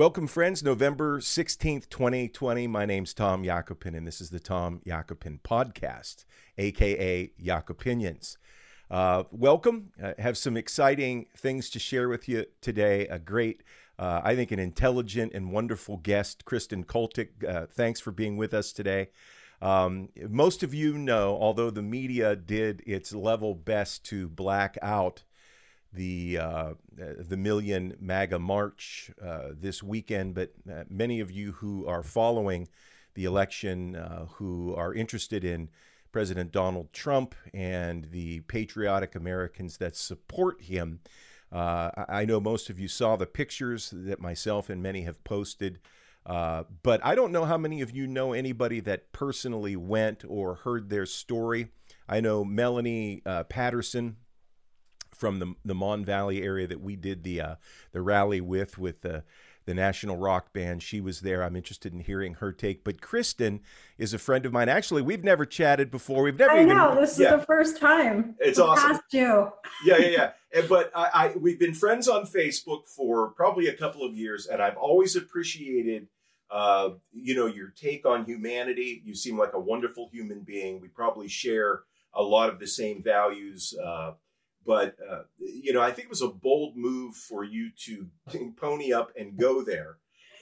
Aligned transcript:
Welcome, 0.00 0.28
friends. 0.28 0.62
November 0.62 1.20
16th, 1.20 1.90
2020. 1.90 2.66
My 2.66 2.86
name's 2.86 3.12
Tom 3.12 3.44
Yakopin, 3.44 3.94
and 3.94 4.06
this 4.06 4.22
is 4.22 4.30
the 4.30 4.40
Tom 4.40 4.80
Yakopin 4.86 5.40
Podcast, 5.42 6.24
aka 6.56 7.30
Yakopinions. 7.38 8.38
Uh, 8.90 9.24
welcome. 9.30 9.92
I 10.02 10.14
have 10.18 10.38
some 10.38 10.56
exciting 10.56 11.26
things 11.36 11.68
to 11.68 11.78
share 11.78 12.08
with 12.08 12.30
you 12.30 12.46
today. 12.62 13.08
A 13.08 13.18
great, 13.18 13.62
uh, 13.98 14.22
I 14.24 14.34
think, 14.34 14.50
an 14.52 14.58
intelligent 14.58 15.34
and 15.34 15.52
wonderful 15.52 15.98
guest, 15.98 16.46
Kristin 16.46 16.86
Koltick. 16.86 17.46
Uh, 17.46 17.66
thanks 17.66 18.00
for 18.00 18.10
being 18.10 18.38
with 18.38 18.54
us 18.54 18.72
today. 18.72 19.10
Um, 19.60 20.08
most 20.30 20.62
of 20.62 20.72
you 20.72 20.96
know, 20.96 21.36
although 21.38 21.68
the 21.68 21.82
media 21.82 22.36
did 22.36 22.82
its 22.86 23.12
level 23.12 23.54
best 23.54 24.06
to 24.06 24.30
black 24.30 24.78
out 24.80 25.24
the 25.92 26.38
uh, 26.38 26.74
the 26.96 27.36
Million 27.36 27.96
MAGA 28.00 28.38
March 28.38 29.10
uh, 29.22 29.48
this 29.52 29.82
weekend, 29.82 30.34
but 30.34 30.52
uh, 30.70 30.84
many 30.88 31.20
of 31.20 31.30
you 31.30 31.52
who 31.52 31.86
are 31.86 32.02
following 32.02 32.68
the 33.14 33.24
election, 33.24 33.96
uh, 33.96 34.26
who 34.34 34.74
are 34.76 34.94
interested 34.94 35.44
in 35.44 35.68
President 36.12 36.52
Donald 36.52 36.92
Trump 36.92 37.34
and 37.52 38.04
the 38.12 38.40
patriotic 38.40 39.14
Americans 39.14 39.78
that 39.78 39.96
support 39.96 40.62
him, 40.62 41.00
uh, 41.50 41.90
I 42.08 42.24
know 42.24 42.40
most 42.40 42.70
of 42.70 42.78
you 42.78 42.86
saw 42.86 43.16
the 43.16 43.26
pictures 43.26 43.92
that 43.92 44.20
myself 44.20 44.70
and 44.70 44.82
many 44.82 45.02
have 45.02 45.22
posted. 45.24 45.80
Uh, 46.24 46.64
but 46.82 47.00
I 47.02 47.14
don't 47.14 47.32
know 47.32 47.46
how 47.46 47.56
many 47.56 47.80
of 47.80 47.90
you 47.90 48.06
know 48.06 48.32
anybody 48.32 48.78
that 48.80 49.10
personally 49.10 49.74
went 49.74 50.22
or 50.28 50.56
heard 50.56 50.90
their 50.90 51.06
story. 51.06 51.68
I 52.08 52.20
know 52.20 52.44
Melanie 52.44 53.22
Patterson, 53.48 54.16
from 55.20 55.38
the 55.38 55.54
the 55.64 55.74
Mon 55.74 56.04
Valley 56.04 56.42
area 56.42 56.66
that 56.66 56.80
we 56.80 56.96
did 56.96 57.22
the 57.22 57.40
uh, 57.40 57.54
the 57.92 58.00
rally 58.00 58.40
with 58.40 58.78
with 58.78 59.02
the 59.02 59.22
the 59.66 59.74
national 59.74 60.16
rock 60.16 60.52
band. 60.52 60.82
She 60.82 61.00
was 61.00 61.20
there. 61.20 61.44
I'm 61.44 61.54
interested 61.54 61.92
in 61.92 62.00
hearing 62.00 62.34
her 62.34 62.52
take. 62.52 62.82
But 62.82 63.02
Kristen 63.02 63.60
is 63.98 64.14
a 64.14 64.18
friend 64.18 64.46
of 64.46 64.52
mine. 64.52 64.68
Actually, 64.68 65.02
we've 65.02 65.22
never 65.22 65.44
chatted 65.44 65.90
before. 65.90 66.22
We've 66.22 66.38
never. 66.38 66.52
I 66.52 66.62
even, 66.62 66.76
know 66.76 66.98
this 66.98 67.18
yeah. 67.18 67.34
is 67.34 67.40
the 67.40 67.46
first 67.46 67.78
time. 67.78 68.34
It's 68.40 68.58
awesome. 68.58 68.92
Past 68.92 69.02
you. 69.12 69.52
yeah, 69.84 69.98
yeah, 69.98 70.08
yeah. 70.08 70.30
And, 70.52 70.68
but 70.68 70.90
I, 70.94 71.10
I 71.12 71.36
we've 71.38 71.60
been 71.60 71.74
friends 71.74 72.08
on 72.08 72.24
Facebook 72.24 72.88
for 72.88 73.28
probably 73.28 73.68
a 73.68 73.74
couple 73.74 74.02
of 74.02 74.16
years, 74.16 74.46
and 74.46 74.62
I've 74.62 74.76
always 74.76 75.14
appreciated. 75.16 76.08
Uh, 76.50 76.94
you 77.12 77.36
know 77.36 77.46
your 77.46 77.68
take 77.68 78.04
on 78.04 78.24
humanity. 78.24 79.00
You 79.04 79.14
seem 79.14 79.38
like 79.38 79.52
a 79.52 79.60
wonderful 79.60 80.08
human 80.10 80.40
being. 80.40 80.80
We 80.80 80.88
probably 80.88 81.28
share 81.28 81.82
a 82.12 82.24
lot 82.24 82.48
of 82.48 82.58
the 82.58 82.66
same 82.66 83.04
values. 83.04 83.72
Uh, 83.80 84.14
but 84.64 84.96
uh, 85.08 85.22
you 85.38 85.72
know, 85.72 85.80
I 85.80 85.90
think 85.90 86.06
it 86.06 86.10
was 86.10 86.22
a 86.22 86.28
bold 86.28 86.76
move 86.76 87.14
for 87.14 87.44
you 87.44 87.70
to 87.84 88.08
pony 88.56 88.92
up 88.92 89.12
and 89.18 89.36
go 89.36 89.62
there, 89.62 89.96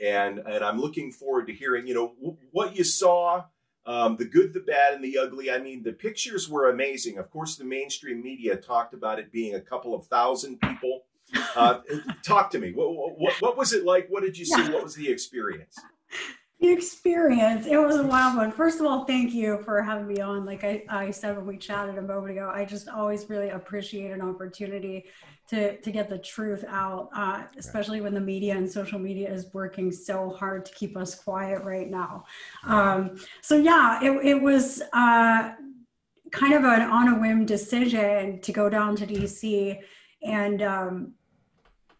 and 0.04 0.38
and 0.38 0.64
I'm 0.64 0.80
looking 0.80 1.12
forward 1.12 1.46
to 1.46 1.52
hearing 1.52 1.86
you 1.86 1.94
know 1.94 2.14
w- 2.20 2.36
what 2.50 2.76
you 2.76 2.84
saw, 2.84 3.44
um, 3.86 4.16
the 4.16 4.24
good, 4.24 4.52
the 4.52 4.60
bad, 4.60 4.94
and 4.94 5.04
the 5.04 5.18
ugly. 5.18 5.50
I 5.50 5.58
mean, 5.58 5.82
the 5.82 5.92
pictures 5.92 6.48
were 6.48 6.70
amazing. 6.70 7.18
Of 7.18 7.30
course, 7.30 7.56
the 7.56 7.64
mainstream 7.64 8.22
media 8.22 8.56
talked 8.56 8.94
about 8.94 9.18
it 9.18 9.32
being 9.32 9.54
a 9.54 9.60
couple 9.60 9.94
of 9.94 10.06
thousand 10.06 10.60
people. 10.60 11.02
Uh, 11.54 11.80
talk 12.24 12.50
to 12.50 12.58
me. 12.58 12.72
What, 12.72 13.18
what, 13.18 13.34
what 13.40 13.56
was 13.56 13.72
it 13.72 13.84
like? 13.84 14.08
What 14.08 14.22
did 14.22 14.36
you 14.36 14.44
see? 14.44 14.62
What 14.70 14.82
was 14.82 14.94
the 14.94 15.10
experience? 15.10 15.78
The 16.60 16.72
experience. 16.72 17.66
It 17.66 17.76
was 17.76 17.96
a 17.96 18.02
wild 18.02 18.36
one. 18.36 18.50
First 18.50 18.80
of 18.80 18.86
all 18.86 19.04
thank 19.04 19.32
you 19.32 19.62
for 19.64 19.80
having 19.80 20.08
me 20.08 20.20
on. 20.20 20.44
Like 20.44 20.64
I, 20.64 20.82
I 20.88 21.10
said 21.10 21.36
when 21.36 21.46
we 21.46 21.56
chatted 21.56 21.98
a 21.98 22.02
moment 22.02 22.32
ago 22.32 22.50
i 22.54 22.64
just 22.64 22.88
always 22.88 23.28
really 23.28 23.50
appreciate 23.50 24.10
an 24.10 24.20
opportunity 24.20 25.04
to 25.48 25.76
to 25.80 25.90
get 25.90 26.08
the 26.08 26.18
truth 26.18 26.64
out 26.68 27.08
uh, 27.14 27.42
especially 27.56 28.00
when 28.00 28.14
the 28.14 28.20
media 28.20 28.56
and 28.56 28.70
social 28.70 28.98
media 28.98 29.30
is 29.32 29.46
working 29.52 29.90
so 29.90 30.30
hard 30.30 30.64
to 30.64 30.72
keep 30.74 30.96
us 30.96 31.14
quiet 31.14 31.62
right 31.62 31.90
now. 31.90 32.24
Um, 32.64 33.18
so 33.40 33.56
yeah 33.56 34.00
it, 34.02 34.10
it 34.24 34.40
was 34.40 34.82
uh, 34.92 35.52
kind 36.32 36.54
of 36.54 36.64
an 36.64 36.82
on 36.82 37.08
a 37.08 37.20
whim 37.20 37.46
decision 37.46 38.40
to 38.40 38.52
go 38.52 38.68
down 38.68 38.96
to 38.96 39.06
dc 39.06 39.78
and 40.22 40.62
um, 40.62 41.14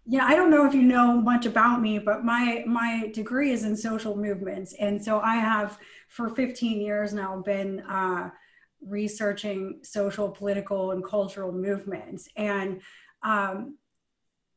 yeah 0.08 0.24
i 0.24 0.34
don't 0.34 0.50
know 0.50 0.66
if 0.66 0.72
you 0.74 0.82
know 0.82 1.20
much 1.20 1.44
about 1.44 1.82
me 1.82 1.98
but 1.98 2.24
my 2.24 2.64
my 2.66 3.10
degree 3.14 3.52
is 3.52 3.64
in 3.64 3.76
social 3.76 4.16
movements. 4.16 4.74
And 4.80 5.02
so 5.02 5.20
i 5.20 5.36
have 5.36 5.78
for 6.08 6.30
15 6.30 6.80
years 6.80 7.12
now 7.12 7.42
been 7.42 7.80
uh, 7.80 8.30
researching 8.80 9.80
social 9.82 10.30
political 10.30 10.92
and 10.92 11.04
cultural 11.04 11.52
movements. 11.52 12.28
And 12.36 12.80
um, 13.22 13.76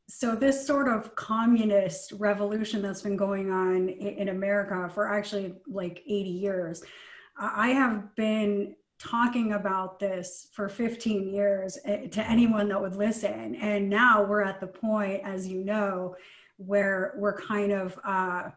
so 0.08 0.34
this 0.34 0.66
sort 0.66 0.88
of 0.88 1.14
communist 1.16 2.12
revolution 2.12 2.80
that's 2.80 3.02
been 3.02 3.16
going 3.16 3.50
on 3.50 3.88
in, 3.88 4.08
in 4.22 4.28
america 4.28 4.90
for 4.92 5.08
actually 5.08 5.54
like 5.66 6.02
80 6.06 6.30
years 6.30 6.82
i 7.38 7.68
have 7.68 8.14
been 8.14 8.74
talking 9.02 9.52
about 9.52 9.98
this 9.98 10.48
for 10.52 10.68
15 10.68 11.28
years 11.28 11.78
eh, 11.84 12.06
to 12.08 12.28
anyone 12.28 12.68
that 12.68 12.80
would 12.80 12.94
listen. 12.94 13.56
And 13.56 13.90
now 13.90 14.22
we're 14.24 14.42
at 14.42 14.60
the 14.60 14.66
point, 14.66 15.22
as 15.24 15.48
you 15.48 15.64
know, 15.64 16.14
where 16.56 17.14
we're 17.16 17.36
kind 17.36 17.72
of 17.72 17.98
uh, 18.04 18.50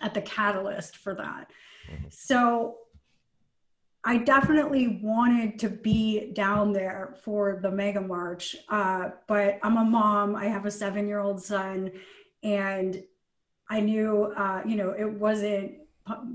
at 0.00 0.14
the 0.14 0.22
catalyst 0.22 0.96
for 0.96 1.14
that. 1.14 1.50
Mm-hmm. 1.90 2.06
So 2.10 2.76
I 4.04 4.16
definitely 4.16 5.00
wanted 5.02 5.58
to 5.58 5.68
be 5.68 6.32
down 6.32 6.72
there 6.72 7.16
for 7.22 7.58
the 7.60 7.70
MAGA 7.70 8.00
march, 8.00 8.56
uh, 8.70 9.10
but 9.26 9.58
I'm 9.62 9.76
a 9.76 9.84
mom. 9.84 10.34
I 10.34 10.46
have 10.46 10.64
a 10.64 10.70
seven 10.70 11.06
year 11.08 11.18
old 11.18 11.42
son, 11.42 11.90
and 12.42 13.02
I 13.68 13.80
knew, 13.80 14.32
uh, 14.36 14.62
you 14.64 14.76
know, 14.76 14.94
it 14.96 15.10
wasn't 15.10 15.74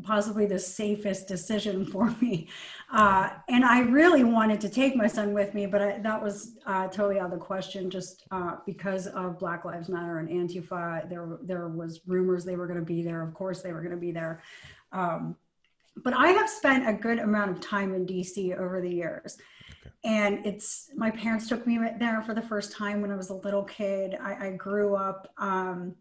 possibly 0.04 0.46
the 0.46 0.60
safest 0.60 1.28
decision 1.28 1.86
for 1.92 2.16
me. 2.22 2.48
Uh, 2.92 3.30
and 3.50 3.66
I 3.66 3.80
really 3.80 4.24
wanted 4.24 4.62
to 4.62 4.70
take 4.70 4.96
my 4.96 5.08
son 5.08 5.34
with 5.34 5.54
me, 5.54 5.66
but 5.66 5.82
I, 5.82 5.98
that 6.00 6.22
was 6.22 6.58
uh, 6.66 6.88
totally 6.88 7.20
out 7.20 7.26
of 7.26 7.32
the 7.32 7.46
question 7.46 7.90
just 7.90 8.24
uh, 8.32 8.58
because 8.66 9.08
of 9.08 9.40
Black 9.40 9.66
Lives 9.66 9.90
Matter 9.90 10.20
and 10.20 10.30
Antifa. 10.30 11.10
There, 11.10 11.38
there 11.42 11.68
was 11.68 12.02
rumors 12.06 12.46
they 12.46 12.56
were 12.56 12.68
going 12.68 12.80
to 12.80 12.86
be 12.86 13.04
there. 13.04 13.22
Of 13.22 13.34
course, 13.34 13.62
they 13.62 13.74
were 13.74 13.82
going 13.82 13.96
to 13.96 13.98
be 13.98 14.12
there. 14.12 14.42
Um, 14.92 15.36
but 15.98 16.14
I 16.14 16.30
have 16.30 16.50
spent 16.50 16.88
a 16.88 16.94
good 16.94 17.20
amount 17.20 17.52
of 17.52 17.62
time 17.62 17.94
in 17.94 18.06
DC 18.06 18.58
over 18.58 18.82
the 18.82 18.90
years. 18.90 19.38
Okay. 19.82 19.92
And 20.04 20.46
it's 20.46 20.90
my 20.96 21.12
parents 21.12 21.48
took 21.48 21.66
me 21.68 21.80
there 22.00 22.22
for 22.24 22.34
the 22.34 22.42
first 22.42 22.72
time 22.72 23.02
when 23.02 23.12
I 23.12 23.16
was 23.16 23.30
a 23.30 23.36
little 23.36 23.64
kid. 23.64 24.18
I, 24.22 24.48
I 24.48 24.52
grew 24.52 24.96
up 24.96 25.32
um, 25.38 25.96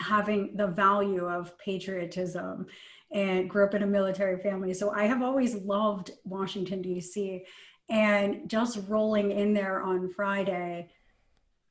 having 0.00 0.56
the 0.56 0.66
value 0.66 1.26
of 1.26 1.58
patriotism 1.58 2.66
and 3.10 3.48
grew 3.48 3.64
up 3.64 3.74
in 3.74 3.82
a 3.82 3.86
military 3.86 4.40
family. 4.42 4.74
So 4.74 4.90
I 4.90 5.04
have 5.04 5.22
always 5.22 5.54
loved 5.54 6.10
Washington, 6.24 6.82
D.C. 6.82 7.44
And 7.88 8.48
just 8.48 8.80
rolling 8.86 9.30
in 9.30 9.54
there 9.54 9.82
on 9.82 10.10
Friday, 10.10 10.90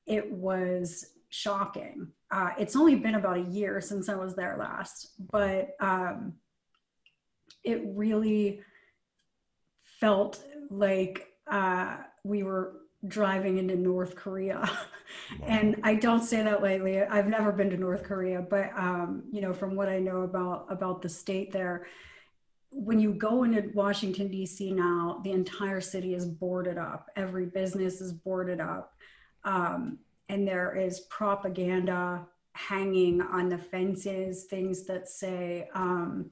it 0.08 0.32
was 0.32 1.06
shocking. 1.30 2.08
Uh, 2.32 2.52
it's 2.58 2.76
only 2.76 2.96
been 2.96 3.16
about 3.16 3.38
a 3.38 3.42
year 3.42 3.80
since 3.82 4.10
I 4.10 4.16
was 4.16 4.36
there 4.36 4.58
last, 4.60 5.12
but 5.32 5.76
um, 5.80 6.34
it 7.64 7.82
really 7.86 8.62
felt 10.00 10.44
like 10.70 11.28
uh, 11.50 11.98
we 12.24 12.44
were 12.44 12.78
driving 13.08 13.58
into 13.58 13.76
North 13.76 14.16
Korea. 14.16 14.70
And 15.44 15.78
I 15.84 15.96
don't 15.96 16.24
say 16.24 16.42
that 16.44 16.62
lightly. 16.62 17.02
I've 17.02 17.28
never 17.28 17.52
been 17.52 17.70
to 17.70 17.78
North 17.78 18.04
Korea, 18.04 18.42
but 18.42 18.72
um, 18.78 19.24
you 19.32 19.42
know, 19.42 19.54
from 19.54 19.76
what 19.76 19.90
I 19.90 20.00
know 20.00 20.22
about 20.22 20.68
about 20.70 21.02
the 21.02 21.10
state 21.10 21.52
there, 21.52 21.88
when 22.72 23.00
you 23.00 23.14
go 23.14 23.44
into 23.44 23.72
Washington 23.74 24.30
D.C. 24.30 24.72
now, 24.72 25.22
the 25.24 25.32
entire 25.32 25.82
city 25.82 26.14
is 26.14 26.26
boarded 26.26 26.78
up. 26.78 27.10
Every 27.16 27.46
business 27.46 28.02
is 28.02 28.14
boarded 28.14 28.60
up, 28.60 28.96
um, 29.44 30.00
and 30.30 30.48
there 30.48 30.76
is 30.76 31.02
propaganda 31.02 32.26
hanging 32.54 33.22
on 33.22 33.50
the 33.50 33.58
fences, 33.58 34.46
things 34.46 34.86
that 34.86 35.08
say. 35.08 35.70
Um, 35.74 36.32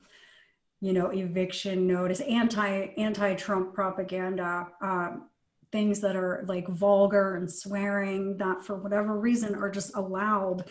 you 0.81 0.93
know, 0.93 1.07
eviction 1.07 1.87
notice, 1.87 2.19
anti 2.19 2.89
anti 2.97 3.33
Trump 3.35 3.73
propaganda, 3.73 4.67
um, 4.81 5.29
things 5.75 5.99
that 5.99 6.15
are 6.15 6.45
like 6.47 6.65
vulgar 6.69 7.35
and 7.35 7.51
swearing 7.51 8.37
that 8.37 8.63
for 8.63 8.77
whatever 8.77 9.19
reason 9.19 9.53
are 9.55 9.69
just 9.69 9.93
allowed 9.97 10.63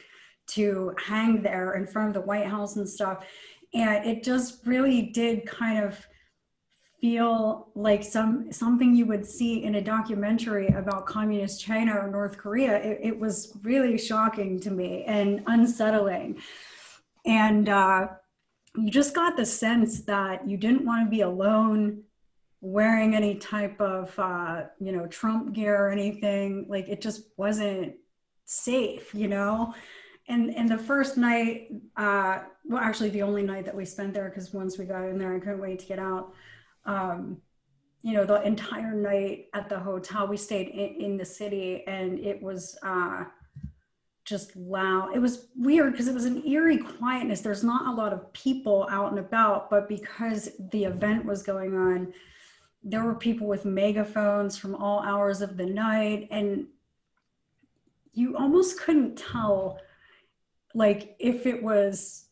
to 0.46 0.94
hang 0.96 1.42
there 1.42 1.74
in 1.74 1.86
front 1.86 2.08
of 2.08 2.14
the 2.14 2.26
White 2.26 2.46
House 2.46 2.76
and 2.76 2.88
stuff. 2.88 3.22
And 3.74 4.06
it 4.06 4.24
just 4.24 4.66
really 4.66 5.02
did 5.02 5.44
kind 5.44 5.84
of 5.84 6.06
feel 7.02 7.68
like 7.74 8.02
some 8.02 8.50
something 8.50 8.96
you 8.96 9.04
would 9.04 9.26
see 9.26 9.62
in 9.62 9.74
a 9.74 9.82
documentary 9.82 10.68
about 10.68 11.04
communist 11.04 11.62
China 11.62 11.92
or 11.98 12.08
North 12.10 12.38
Korea. 12.38 12.76
It, 12.78 13.00
it 13.02 13.20
was 13.20 13.58
really 13.62 13.98
shocking 13.98 14.58
to 14.60 14.70
me 14.70 15.04
and 15.04 15.42
unsettling. 15.46 16.40
And 17.26 17.68
uh, 17.68 18.08
you 18.74 18.90
just 18.90 19.14
got 19.14 19.36
the 19.36 19.44
sense 19.44 20.00
that 20.04 20.48
you 20.48 20.56
didn't 20.56 20.86
want 20.86 21.04
to 21.04 21.10
be 21.10 21.20
alone 21.20 22.04
wearing 22.64 23.14
any 23.14 23.34
type 23.34 23.78
of 23.80 24.18
uh, 24.18 24.64
you 24.80 24.92
know 24.92 25.06
Trump 25.06 25.52
gear 25.52 25.86
or 25.86 25.90
anything. 25.90 26.66
Like 26.68 26.88
it 26.88 27.00
just 27.00 27.28
wasn't 27.36 27.94
safe, 28.46 29.14
you 29.14 29.28
know. 29.28 29.74
and 30.28 30.54
and 30.54 30.68
the 30.68 30.78
first 30.78 31.16
night, 31.16 31.68
uh, 31.96 32.40
well, 32.64 32.80
actually 32.82 33.10
the 33.10 33.22
only 33.22 33.42
night 33.42 33.66
that 33.66 33.76
we 33.76 33.84
spent 33.84 34.14
there, 34.14 34.28
because 34.30 34.52
once 34.54 34.78
we 34.78 34.86
got 34.86 35.04
in 35.04 35.18
there, 35.18 35.34
I 35.36 35.38
couldn't 35.38 35.60
wait 35.60 35.78
to 35.80 35.86
get 35.86 35.98
out. 35.98 36.32
Um, 36.86 37.38
you 38.02 38.12
know, 38.12 38.24
the 38.24 38.42
entire 38.42 38.94
night 38.94 39.46
at 39.54 39.68
the 39.68 39.78
hotel, 39.78 40.26
we 40.26 40.36
stayed 40.36 40.68
in, 40.68 41.00
in 41.00 41.16
the 41.16 41.24
city, 41.24 41.84
and 41.86 42.18
it 42.18 42.42
was 42.42 42.78
uh, 42.82 43.24
just 44.24 44.56
loud. 44.56 45.14
It 45.14 45.20
was 45.20 45.48
weird 45.56 45.92
because 45.92 46.08
it 46.08 46.14
was 46.14 46.24
an 46.24 46.46
eerie 46.46 46.78
quietness. 46.78 47.40
There's 47.40 47.64
not 47.64 47.86
a 47.86 47.96
lot 47.96 48.12
of 48.12 48.32
people 48.32 48.86
out 48.90 49.10
and 49.10 49.18
about, 49.18 49.70
but 49.70 49.88
because 49.88 50.50
the 50.70 50.84
event 50.84 51.24
was 51.24 51.42
going 51.42 51.74
on, 51.74 52.12
there 52.84 53.02
were 53.02 53.14
people 53.14 53.46
with 53.46 53.64
megaphones 53.64 54.56
from 54.56 54.74
all 54.74 55.00
hours 55.00 55.40
of 55.40 55.56
the 55.56 55.66
night, 55.66 56.28
and 56.30 56.66
you 58.12 58.36
almost 58.36 58.78
couldn't 58.78 59.16
tell 59.16 59.78
like 60.74 61.16
if 61.18 61.46
it 61.46 61.62
was 61.62 62.26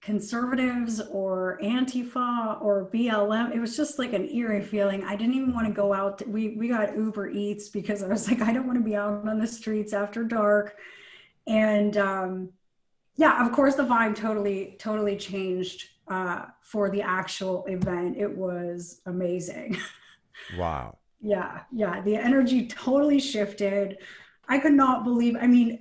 conservatives 0.00 1.00
or 1.10 1.58
antifa 1.62 2.60
or 2.62 2.88
blm 2.90 3.54
it 3.54 3.60
was 3.60 3.76
just 3.76 3.98
like 3.98 4.14
an 4.14 4.28
eerie 4.30 4.62
feeling. 4.62 5.04
I 5.04 5.14
didn't 5.14 5.34
even 5.34 5.52
want 5.52 5.66
to 5.66 5.72
go 5.72 5.92
out 5.92 6.18
to, 6.18 6.24
we 6.24 6.56
we 6.56 6.68
got 6.68 6.96
uber 6.96 7.28
eats 7.28 7.68
because 7.68 8.02
i 8.02 8.08
was 8.08 8.28
like 8.30 8.40
i 8.40 8.52
don't 8.52 8.66
want 8.66 8.78
to 8.78 8.84
be 8.84 8.96
out 8.96 9.28
on 9.28 9.38
the 9.38 9.46
streets 9.46 9.92
after 9.92 10.24
dark. 10.24 10.76
And 11.46 11.96
um 11.98 12.50
yeah 13.16 13.44
of 13.44 13.52
course 13.52 13.74
the 13.74 13.82
vibe 13.82 14.14
totally 14.16 14.76
totally 14.78 15.16
changed 15.16 15.88
uh 16.10 16.44
for 16.62 16.90
the 16.90 17.00
actual 17.00 17.64
event 17.66 18.16
it 18.16 18.30
was 18.36 19.00
amazing 19.06 19.76
wow 20.58 20.96
yeah 21.22 21.62
yeah 21.72 22.00
the 22.02 22.16
energy 22.16 22.66
totally 22.66 23.18
shifted 23.18 23.98
i 24.48 24.58
could 24.58 24.72
not 24.72 25.04
believe 25.04 25.36
i 25.40 25.46
mean 25.46 25.78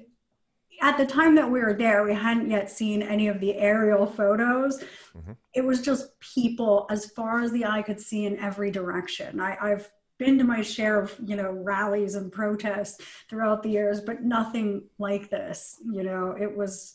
at 0.82 0.98
the 0.98 1.06
time 1.06 1.36
that 1.36 1.50
we 1.50 1.60
were 1.60 1.74
there, 1.74 2.04
we 2.04 2.14
hadn't 2.14 2.50
yet 2.50 2.70
seen 2.70 3.02
any 3.02 3.28
of 3.28 3.40
the 3.40 3.56
aerial 3.56 4.06
photos. 4.06 4.84
Mm-hmm. 5.16 5.34
It 5.54 5.66
was 5.66 5.82
just 5.82 6.18
people 6.20 6.86
as 6.90 7.08
far 7.08 7.42
as 7.42 7.52
the 7.52 7.66
eye 7.66 7.82
could 7.82 8.00
see 8.00 8.26
in 8.26 8.40
every 8.40 8.72
direction. 8.72 9.40
I, 9.40 9.58
I've 9.60 9.90
been 10.18 10.38
to 10.38 10.44
my 10.44 10.62
share 10.62 11.02
of 11.02 11.16
you 11.26 11.36
know 11.36 11.52
rallies 11.52 12.16
and 12.16 12.32
protests 12.32 13.04
throughout 13.30 13.64
the 13.64 13.70
years, 13.70 14.02
but 14.02 14.24
nothing 14.24 14.84
like 14.98 15.30
this. 15.30 15.78
You 15.92 16.04
know, 16.04 16.36
it 16.40 16.56
was 16.56 16.94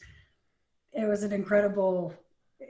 it 0.93 1.07
was 1.07 1.23
an 1.23 1.33
incredible 1.33 2.15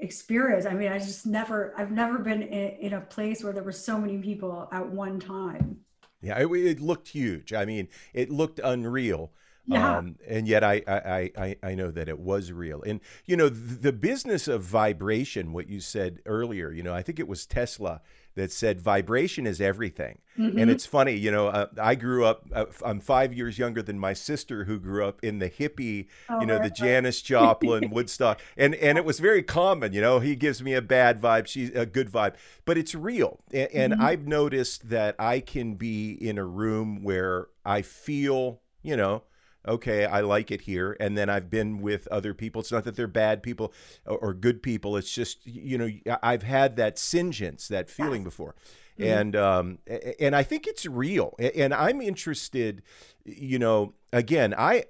experience. 0.00 0.66
I 0.66 0.74
mean, 0.74 0.92
I 0.92 0.98
just 0.98 1.26
never 1.26 1.74
I've 1.76 1.90
never 1.90 2.18
been 2.18 2.42
in, 2.42 2.70
in 2.78 2.92
a 2.94 3.00
place 3.00 3.42
where 3.42 3.52
there 3.52 3.62
were 3.62 3.72
so 3.72 3.98
many 3.98 4.18
people 4.18 4.68
at 4.72 4.86
one 4.86 5.20
time. 5.20 5.78
Yeah, 6.20 6.38
it, 6.38 6.46
it 6.46 6.80
looked 6.80 7.08
huge. 7.08 7.52
I 7.52 7.64
mean, 7.64 7.88
it 8.14 8.30
looked 8.30 8.58
unreal. 8.62 9.32
Yeah. 9.66 9.98
Um, 9.98 10.16
and 10.28 10.46
yet 10.46 10.62
I, 10.62 10.82
I, 10.86 11.30
I, 11.36 11.56
I 11.62 11.74
know 11.74 11.90
that 11.90 12.08
it 12.08 12.18
was 12.18 12.52
real. 12.52 12.82
And, 12.82 13.00
you 13.24 13.36
know, 13.36 13.48
the, 13.48 13.92
business 13.92 14.46
of 14.48 14.62
vibration, 14.62 15.52
what 15.52 15.68
you 15.68 15.80
said 15.80 16.20
earlier, 16.26 16.70
you 16.70 16.82
know, 16.82 16.94
I 16.94 17.00
think 17.00 17.18
it 17.18 17.26
was 17.26 17.46
Tesla 17.46 18.02
that 18.34 18.52
said 18.52 18.80
vibration 18.80 19.46
is 19.46 19.60
everything. 19.60 20.18
Mm-hmm. 20.38 20.58
And 20.58 20.70
it's 20.70 20.84
funny, 20.84 21.14
you 21.14 21.30
know, 21.30 21.46
uh, 21.46 21.66
I 21.80 21.94
grew 21.94 22.24
up, 22.24 22.46
uh, 22.52 22.66
I'm 22.84 23.00
five 23.00 23.32
years 23.32 23.58
younger 23.58 23.80
than 23.80 23.98
my 23.98 24.12
sister 24.12 24.64
who 24.64 24.78
grew 24.80 25.06
up 25.06 25.20
in 25.22 25.38
the 25.38 25.48
hippie, 25.48 26.08
oh, 26.28 26.40
you 26.40 26.46
know, 26.46 26.58
the 26.58 26.70
Janis 26.70 27.22
Joplin, 27.22 27.90
Woodstock. 27.92 28.40
And, 28.56 28.74
and 28.74 28.98
it 28.98 29.04
was 29.04 29.20
very 29.20 29.42
common, 29.42 29.92
you 29.92 30.00
know, 30.00 30.18
he 30.18 30.34
gives 30.34 30.62
me 30.62 30.74
a 30.74 30.82
bad 30.82 31.20
vibe, 31.20 31.46
she's 31.46 31.70
a 31.70 31.86
good 31.86 32.10
vibe, 32.10 32.34
but 32.64 32.76
it's 32.76 32.94
real. 32.94 33.38
And, 33.52 33.70
and 33.72 33.92
mm-hmm. 33.94 34.02
I've 34.02 34.26
noticed 34.26 34.90
that 34.90 35.14
I 35.18 35.38
can 35.40 35.76
be 35.76 36.12
in 36.12 36.36
a 36.36 36.44
room 36.44 37.04
where 37.04 37.46
I 37.64 37.82
feel, 37.82 38.60
you 38.82 38.96
know, 38.96 39.22
okay, 39.66 40.04
I 40.04 40.20
like 40.20 40.50
it 40.50 40.62
here. 40.62 40.96
And 41.00 41.16
then 41.16 41.28
I've 41.28 41.50
been 41.50 41.80
with 41.80 42.06
other 42.08 42.34
people. 42.34 42.60
It's 42.60 42.72
not 42.72 42.84
that 42.84 42.96
they're 42.96 43.06
bad 43.06 43.42
people 43.42 43.72
or, 44.06 44.34
good 44.34 44.62
people. 44.62 44.96
It's 44.96 45.12
just, 45.12 45.46
you 45.46 45.78
know, 45.78 45.88
I've 46.22 46.42
had 46.42 46.76
that 46.76 46.98
singeance, 46.98 47.68
that 47.68 47.88
feeling 47.88 48.22
yes. 48.22 48.24
before. 48.24 48.54
Mm-hmm. 48.98 49.10
And 49.10 49.36
um, 49.36 49.78
and 50.20 50.36
I 50.36 50.42
think 50.42 50.66
it's 50.66 50.86
real. 50.86 51.34
And 51.38 51.74
I'm 51.74 52.00
interested, 52.00 52.82
you 53.24 53.58
know, 53.58 53.94
again, 54.12 54.54
I 54.56 54.84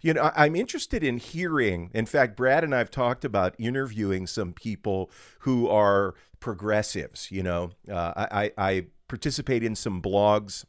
you 0.00 0.12
know, 0.12 0.30
I'm 0.34 0.56
interested 0.56 1.04
in 1.04 1.18
hearing. 1.18 1.90
In 1.94 2.06
fact, 2.06 2.36
Brad 2.36 2.64
and 2.64 2.74
I 2.74 2.78
have 2.78 2.90
talked 2.90 3.24
about 3.24 3.54
interviewing 3.58 4.26
some 4.26 4.52
people 4.52 5.10
who 5.40 5.68
are 5.68 6.14
progressives. 6.40 7.30
You 7.30 7.44
know, 7.44 7.70
uh, 7.90 8.12
I, 8.16 8.52
I 8.58 8.86
participate 9.06 9.62
in 9.62 9.76
some 9.76 10.02
blogs 10.02 10.64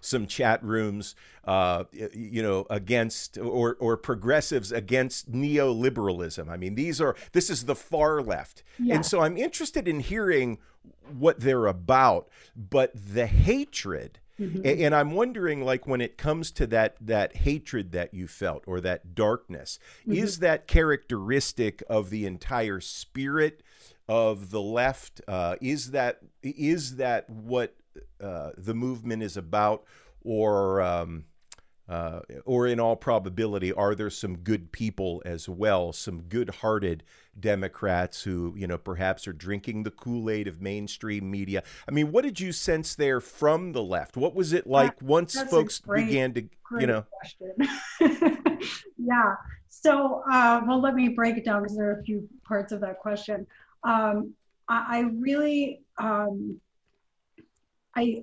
some 0.00 0.26
chat 0.26 0.62
rooms, 0.62 1.14
uh, 1.44 1.84
you 1.92 2.42
know, 2.42 2.66
against 2.70 3.38
or 3.38 3.76
or 3.80 3.96
progressives 3.96 4.72
against 4.72 5.30
neoliberalism. 5.32 6.48
I 6.48 6.56
mean, 6.56 6.74
these 6.74 7.00
are 7.00 7.16
this 7.32 7.50
is 7.50 7.64
the 7.64 7.74
far 7.74 8.20
left, 8.20 8.62
yeah. 8.78 8.96
and 8.96 9.06
so 9.06 9.20
I'm 9.20 9.36
interested 9.36 9.88
in 9.88 10.00
hearing 10.00 10.58
what 11.18 11.40
they're 11.40 11.66
about. 11.66 12.28
But 12.56 12.92
the 12.94 13.26
hatred. 13.26 14.20
Mm-hmm. 14.40 14.84
And 14.84 14.94
I'm 14.94 15.10
wondering, 15.10 15.64
like, 15.64 15.88
when 15.88 16.00
it 16.00 16.16
comes 16.16 16.52
to 16.52 16.66
that 16.68 16.94
that 17.00 17.38
hatred 17.38 17.90
that 17.90 18.14
you 18.14 18.28
felt 18.28 18.62
or 18.68 18.80
that 18.82 19.16
darkness, 19.16 19.80
mm-hmm. 20.02 20.12
is 20.12 20.38
that 20.38 20.68
characteristic 20.68 21.82
of 21.90 22.10
the 22.10 22.24
entire 22.24 22.78
spirit 22.80 23.64
of 24.08 24.50
the 24.50 24.60
left? 24.60 25.20
Uh, 25.26 25.56
is 25.60 25.90
that 25.90 26.20
is 26.42 26.96
that 26.96 27.28
what 27.28 27.74
uh, 28.20 28.50
the 28.56 28.74
movement 28.74 29.22
is 29.22 29.36
about, 29.36 29.84
or 30.22 30.80
um, 30.80 31.24
uh, 31.88 32.20
or 32.44 32.66
in 32.66 32.78
all 32.78 32.96
probability, 32.96 33.72
are 33.72 33.94
there 33.94 34.10
some 34.10 34.36
good 34.36 34.70
people 34.72 35.22
as 35.24 35.48
well, 35.48 35.90
some 35.90 36.20
good-hearted 36.20 37.02
Democrats 37.40 38.22
who, 38.22 38.52
you 38.56 38.66
know, 38.66 38.76
perhaps 38.76 39.26
are 39.26 39.32
drinking 39.32 39.84
the 39.84 39.90
Kool-Aid 39.90 40.46
of 40.46 40.60
mainstream 40.60 41.30
media? 41.30 41.62
I 41.88 41.92
mean, 41.92 42.12
what 42.12 42.24
did 42.24 42.40
you 42.40 42.52
sense 42.52 42.94
there 42.94 43.22
from 43.22 43.72
the 43.72 43.82
left? 43.82 44.18
What 44.18 44.34
was 44.34 44.52
it 44.52 44.66
like 44.66 45.00
once 45.00 45.40
folks 45.44 45.78
great, 45.78 46.06
began 46.06 46.34
to, 46.34 46.42
you 46.78 46.86
know? 46.86 47.04
yeah. 48.98 49.34
So, 49.70 50.22
uh, 50.30 50.60
well, 50.66 50.82
let 50.82 50.94
me 50.94 51.08
break 51.08 51.38
it 51.38 51.44
down 51.44 51.62
because 51.62 51.76
there 51.76 51.88
are 51.88 52.00
a 52.00 52.02
few 52.02 52.28
parts 52.46 52.70
of 52.70 52.80
that 52.82 52.98
question. 52.98 53.46
Um, 53.82 54.34
I, 54.68 54.98
I, 54.98 55.00
really, 55.18 55.80
um, 55.96 56.60
I 57.98 58.22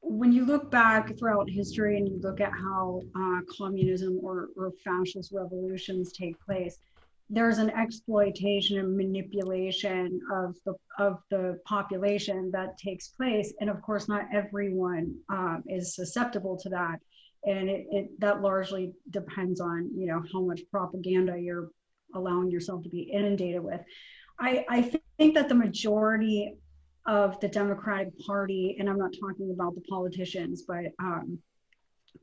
when 0.00 0.32
you 0.32 0.44
look 0.44 0.70
back 0.70 1.16
throughout 1.16 1.48
history 1.48 1.96
and 1.96 2.06
you 2.06 2.18
look 2.20 2.40
at 2.40 2.52
how 2.52 3.00
uh, 3.16 3.40
communism 3.56 4.20
or, 4.22 4.48
or 4.54 4.70
fascist 4.84 5.32
revolutions 5.32 6.12
take 6.12 6.38
place, 6.44 6.76
there's 7.30 7.56
an 7.56 7.70
exploitation 7.70 8.78
and 8.78 8.94
manipulation 8.94 10.20
of 10.30 10.56
the 10.66 10.74
of 10.98 11.20
the 11.30 11.58
population 11.64 12.50
that 12.52 12.76
takes 12.76 13.08
place, 13.08 13.54
and 13.60 13.70
of 13.70 13.80
course, 13.82 14.08
not 14.08 14.26
everyone 14.32 15.14
um, 15.30 15.62
is 15.66 15.94
susceptible 15.94 16.58
to 16.58 16.68
that, 16.68 16.98
and 17.46 17.70
it, 17.70 17.86
it 17.90 18.20
that 18.20 18.42
largely 18.42 18.92
depends 19.10 19.60
on 19.60 19.90
you 19.96 20.06
know 20.06 20.22
how 20.32 20.40
much 20.40 20.60
propaganda 20.70 21.38
you're 21.38 21.70
allowing 22.14 22.50
yourself 22.50 22.82
to 22.82 22.90
be 22.90 23.02
inundated 23.02 23.62
with. 23.62 23.80
I, 24.38 24.64
I 24.68 24.82
think 25.16 25.34
that 25.34 25.48
the 25.48 25.54
majority 25.54 26.56
of 27.06 27.38
the 27.40 27.48
Democratic 27.48 28.18
Party, 28.26 28.76
and 28.78 28.88
I'm 28.88 28.98
not 28.98 29.12
talking 29.20 29.50
about 29.50 29.74
the 29.74 29.82
politicians, 29.82 30.62
but 30.66 30.86
um, 30.98 31.38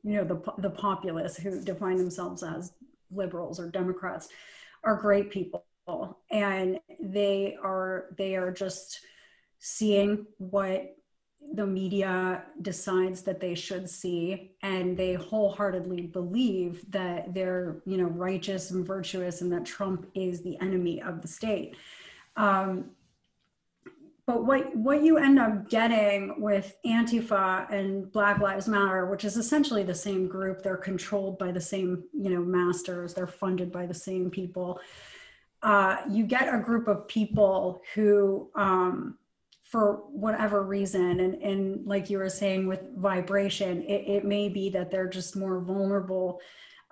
you 0.02 0.16
know 0.16 0.24
the 0.24 0.40
the 0.58 0.70
populists 0.70 1.36
who 1.36 1.60
define 1.62 1.96
themselves 1.96 2.42
as 2.42 2.72
liberals 3.10 3.60
or 3.60 3.70
Democrats, 3.70 4.28
are 4.84 4.96
great 4.96 5.30
people, 5.30 5.64
and 6.30 6.78
they 7.00 7.56
are 7.62 8.06
they 8.16 8.36
are 8.36 8.50
just 8.50 9.00
seeing 9.58 10.26
what 10.38 10.96
the 11.54 11.66
media 11.66 12.44
decides 12.62 13.22
that 13.22 13.40
they 13.40 13.54
should 13.54 13.90
see 13.90 14.52
and 14.62 14.96
they 14.96 15.14
wholeheartedly 15.14 16.02
believe 16.02 16.84
that 16.90 17.34
they're 17.34 17.82
you 17.84 17.96
know 17.96 18.06
righteous 18.06 18.70
and 18.70 18.86
virtuous 18.86 19.40
and 19.40 19.52
that 19.52 19.64
trump 19.64 20.06
is 20.14 20.40
the 20.42 20.58
enemy 20.60 21.02
of 21.02 21.20
the 21.20 21.28
state. 21.28 21.76
Um, 22.36 22.90
but 24.26 24.44
what 24.44 24.74
what 24.76 25.02
you 25.02 25.18
end 25.18 25.38
up 25.38 25.68
getting 25.68 26.40
with 26.40 26.76
antifa 26.86 27.70
and 27.72 28.10
black 28.12 28.40
lives 28.40 28.68
matter 28.68 29.06
which 29.06 29.24
is 29.24 29.36
essentially 29.36 29.82
the 29.82 29.94
same 29.94 30.26
group 30.26 30.62
they're 30.62 30.76
controlled 30.76 31.38
by 31.38 31.50
the 31.50 31.60
same 31.60 32.04
you 32.12 32.30
know 32.30 32.40
masters 32.40 33.14
they're 33.14 33.26
funded 33.26 33.72
by 33.72 33.86
the 33.86 33.94
same 33.94 34.30
people 34.30 34.80
uh, 35.62 35.98
you 36.10 36.26
get 36.26 36.52
a 36.52 36.58
group 36.58 36.88
of 36.88 37.06
people 37.06 37.80
who 37.94 38.50
um, 38.56 39.16
for 39.62 40.02
whatever 40.10 40.62
reason 40.62 41.20
and, 41.20 41.34
and 41.42 41.86
like 41.86 42.10
you 42.10 42.18
were 42.18 42.28
saying 42.28 42.66
with 42.66 42.80
vibration 42.96 43.82
it, 43.82 44.08
it 44.08 44.24
may 44.24 44.48
be 44.48 44.68
that 44.68 44.90
they're 44.90 45.08
just 45.08 45.36
more 45.36 45.60
vulnerable 45.60 46.40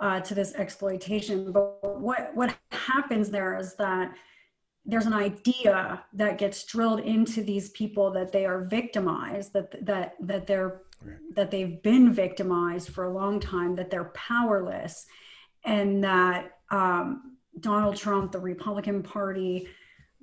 uh, 0.00 0.18
to 0.20 0.34
this 0.34 0.54
exploitation. 0.54 1.52
But 1.52 2.00
what 2.00 2.34
what 2.34 2.56
happens 2.72 3.30
there 3.30 3.56
is 3.58 3.74
that 3.76 4.12
there's 4.90 5.06
an 5.06 5.14
idea 5.14 6.04
that 6.12 6.38
gets 6.38 6.64
drilled 6.64 7.00
into 7.00 7.42
these 7.42 7.70
people 7.70 8.10
that 8.10 8.32
they 8.32 8.44
are 8.44 8.64
victimized 8.64 9.52
that 9.52 9.84
that 9.86 10.14
that 10.20 10.46
they're 10.46 10.82
right. 11.02 11.16
that 11.34 11.50
they've 11.50 11.82
been 11.82 12.12
victimized 12.12 12.90
for 12.90 13.04
a 13.04 13.12
long 13.12 13.40
time 13.40 13.74
that 13.76 13.90
they're 13.90 14.12
powerless 14.14 15.06
and 15.64 16.02
that 16.02 16.58
um, 16.70 17.36
Donald 17.58 17.96
Trump, 17.96 18.32
the 18.32 18.38
Republican 18.38 19.02
Party, 19.02 19.68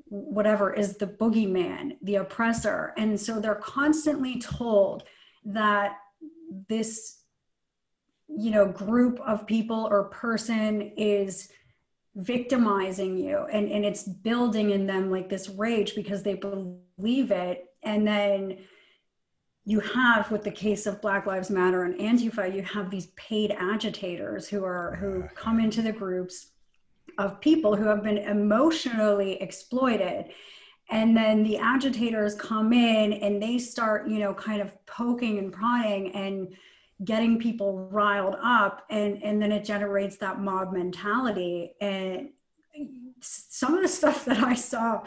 whatever, 0.05 0.73
is 0.73 0.97
the 0.97 1.07
boogeyman, 1.07 1.97
the 2.01 2.15
oppressor. 2.15 2.93
And 2.97 3.19
so 3.19 3.39
they're 3.39 3.55
constantly 3.55 4.39
told 4.39 5.03
that 5.45 5.97
this, 6.69 7.19
you 8.27 8.51
know, 8.51 8.67
group 8.67 9.19
of 9.19 9.45
people 9.45 9.87
or 9.89 10.05
person 10.05 10.93
is 10.97 11.49
victimizing 12.17 13.15
you 13.15 13.45
and, 13.51 13.71
and 13.71 13.85
it's 13.85 14.03
building 14.03 14.71
in 14.71 14.87
them 14.87 15.11
like 15.11 15.29
this 15.29 15.49
rage 15.49 15.95
because 15.95 16.23
they 16.23 16.33
believe 16.33 17.31
it. 17.31 17.65
And 17.83 18.07
then 18.07 18.57
you 19.65 19.81
have 19.81 20.31
with 20.31 20.43
the 20.43 20.51
case 20.51 20.87
of 20.87 21.01
black 21.01 21.25
lives 21.25 21.49
matter 21.49 21.83
and 21.83 21.99
antifa 21.99 22.55
you 22.55 22.61
have 22.61 22.89
these 22.89 23.07
paid 23.17 23.51
agitators 23.59 24.47
who 24.47 24.63
are 24.63 24.95
who 24.95 25.23
come 25.35 25.59
into 25.59 25.81
the 25.81 25.91
groups 25.91 26.51
of 27.17 27.41
people 27.41 27.75
who 27.75 27.85
have 27.85 28.01
been 28.01 28.17
emotionally 28.17 29.33
exploited 29.41 30.31
and 30.89 31.17
then 31.17 31.43
the 31.43 31.57
agitators 31.57 32.33
come 32.35 32.71
in 32.71 33.11
and 33.11 33.43
they 33.43 33.59
start 33.59 34.07
you 34.07 34.19
know 34.19 34.33
kind 34.33 34.61
of 34.61 34.71
poking 34.85 35.37
and 35.37 35.51
prodding 35.51 36.15
and 36.15 36.55
getting 37.05 37.37
people 37.37 37.87
riled 37.91 38.35
up 38.41 38.83
and 38.89 39.21
and 39.23 39.41
then 39.41 39.51
it 39.51 39.63
generates 39.63 40.17
that 40.17 40.39
mob 40.39 40.73
mentality 40.73 41.73
and 41.79 42.29
some 43.21 43.75
of 43.75 43.81
the 43.81 43.87
stuff 43.87 44.25
that 44.25 44.43
i 44.43 44.55
saw 44.55 45.01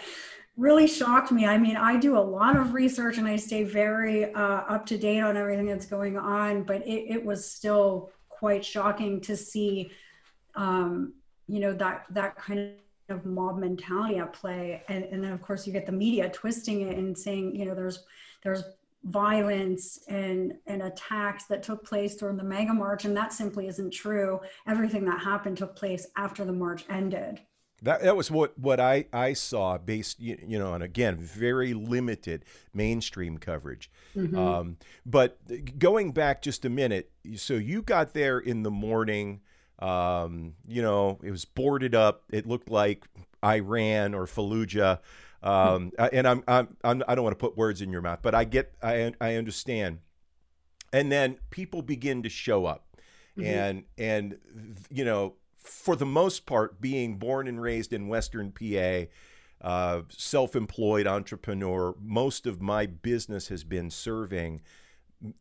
really 0.61 0.87
shocked 0.87 1.33
me. 1.33 1.47
I 1.47 1.57
mean, 1.57 1.77
I 1.77 1.97
do 1.97 2.19
a 2.19 2.21
lot 2.21 2.55
of 2.55 2.75
research 2.75 3.17
and 3.17 3.27
I 3.27 3.37
stay 3.37 3.65
very 3.65 4.33
uh, 4.35 4.63
up 4.69 4.85
to 4.87 4.99
date 4.99 5.21
on 5.21 5.37
everything 5.37 5.67
that's 5.67 5.87
going 5.87 6.19
on, 6.19 6.65
but 6.65 6.87
it, 6.87 7.07
it 7.09 7.25
was 7.25 7.51
still 7.51 8.11
quite 8.29 8.63
shocking 8.63 9.23
to 9.23 9.37
see, 9.37 9.91
um, 10.55 11.15
you 11.49 11.61
know, 11.61 11.73
that 11.73 12.05
that 12.11 12.37
kind 12.37 12.75
of 13.09 13.25
mob 13.25 13.59
mentality 13.59 14.19
at 14.19 14.35
play. 14.35 14.83
And, 14.89 15.05
and 15.05 15.25
then, 15.25 15.33
of 15.33 15.41
course, 15.41 15.67
you 15.67 15.73
get 15.73 15.87
the 15.87 15.93
media 15.93 16.29
twisting 16.29 16.83
it 16.83 16.97
and 16.97 17.17
saying, 17.17 17.57
you 17.57 17.65
know, 17.65 17.75
there's 17.75 18.05
there's 18.43 18.63
violence 19.05 19.99
and 20.09 20.55
and 20.67 20.83
attacks 20.83 21.45
that 21.45 21.63
took 21.63 21.85
place 21.85 22.17
during 22.17 22.37
the 22.37 22.45
MAGA 22.45 22.75
march 22.75 23.05
and 23.07 23.17
that 23.17 23.33
simply 23.33 23.67
isn't 23.67 23.91
true 23.91 24.41
everything 24.67 25.05
that 25.07 25.21
happened 25.21 25.57
took 25.57 25.75
place 25.75 26.07
after 26.17 26.45
the 26.45 26.53
march 26.53 26.85
ended 26.91 27.41
that, 27.83 28.03
that 28.03 28.17
was 28.17 28.31
what, 28.31 28.59
what 28.59 28.79
I, 28.79 29.07
I 29.13 29.33
saw 29.33 29.79
based, 29.79 30.21
you, 30.21 30.39
you 30.47 30.59
know, 30.59 30.73
on 30.73 30.83
again, 30.83 31.17
very 31.17 31.73
limited 31.73 32.45
mainstream 32.75 33.39
coverage. 33.39 33.91
Mm-hmm. 34.15 34.39
Um, 34.39 34.77
but 35.07 35.39
going 35.79 36.13
back 36.13 36.43
just 36.43 36.65
a 36.65 36.71
minute, 36.71 37.11
so 37.37 37.55
you 37.55 37.83
got 37.83 38.13
there 38.13 38.39
in 38.39 38.63
the 38.63 38.71
morning, 38.71 39.41
um, 39.79 40.55
you 40.69 40.83
know, 40.83 41.19
it 41.23 41.31
was 41.31 41.47
boarded 41.47 41.95
up. 41.95 42.25
It 42.31 42.47
looked 42.47 42.71
like 42.71 43.07
Iran 43.43 44.15
or 44.15 44.27
Fallujah. 44.27 44.99
Um, 45.43 45.93
and 45.99 46.29
I'm, 46.29 46.45
I'm, 46.47 46.77
I'm, 46.85 47.03
I 47.09 47.15
don't 47.15 47.25
want 47.25 47.39
to 47.39 47.43
put 47.43 47.57
words 47.57 47.81
in 47.81 47.91
your 47.91 48.03
mouth, 48.03 48.21
but 48.23 48.35
I 48.35 48.45
get, 48.45 48.75
I, 48.83 49.13
I 49.21 49.37
understand. 49.37 50.01
And 50.93 51.11
then 51.11 51.39
people 51.51 51.83
begin 51.83 52.23
to 52.25 52.29
show 52.29 52.67
up. 52.67 52.97
Mm-hmm. 53.39 53.49
And, 53.49 53.85
and, 53.97 54.39
you 54.91 55.05
know, 55.05 55.35
for 55.57 55.97
the 55.97 56.07
most 56.07 56.47
part, 56.47 56.81
being 56.81 57.17
born 57.17 57.47
and 57.49 57.61
raised 57.61 57.93
in 57.93 58.09
Western 58.09 58.53
PA, 58.53 59.07
uh, 59.63 60.03
self 60.09 60.57
employed 60.57 61.07
entrepreneur, 61.07 61.95
most 62.01 62.47
of 62.47 62.61
my 62.61 62.87
business 62.87 63.49
has 63.49 63.63
been 63.63 63.91
serving 63.91 64.63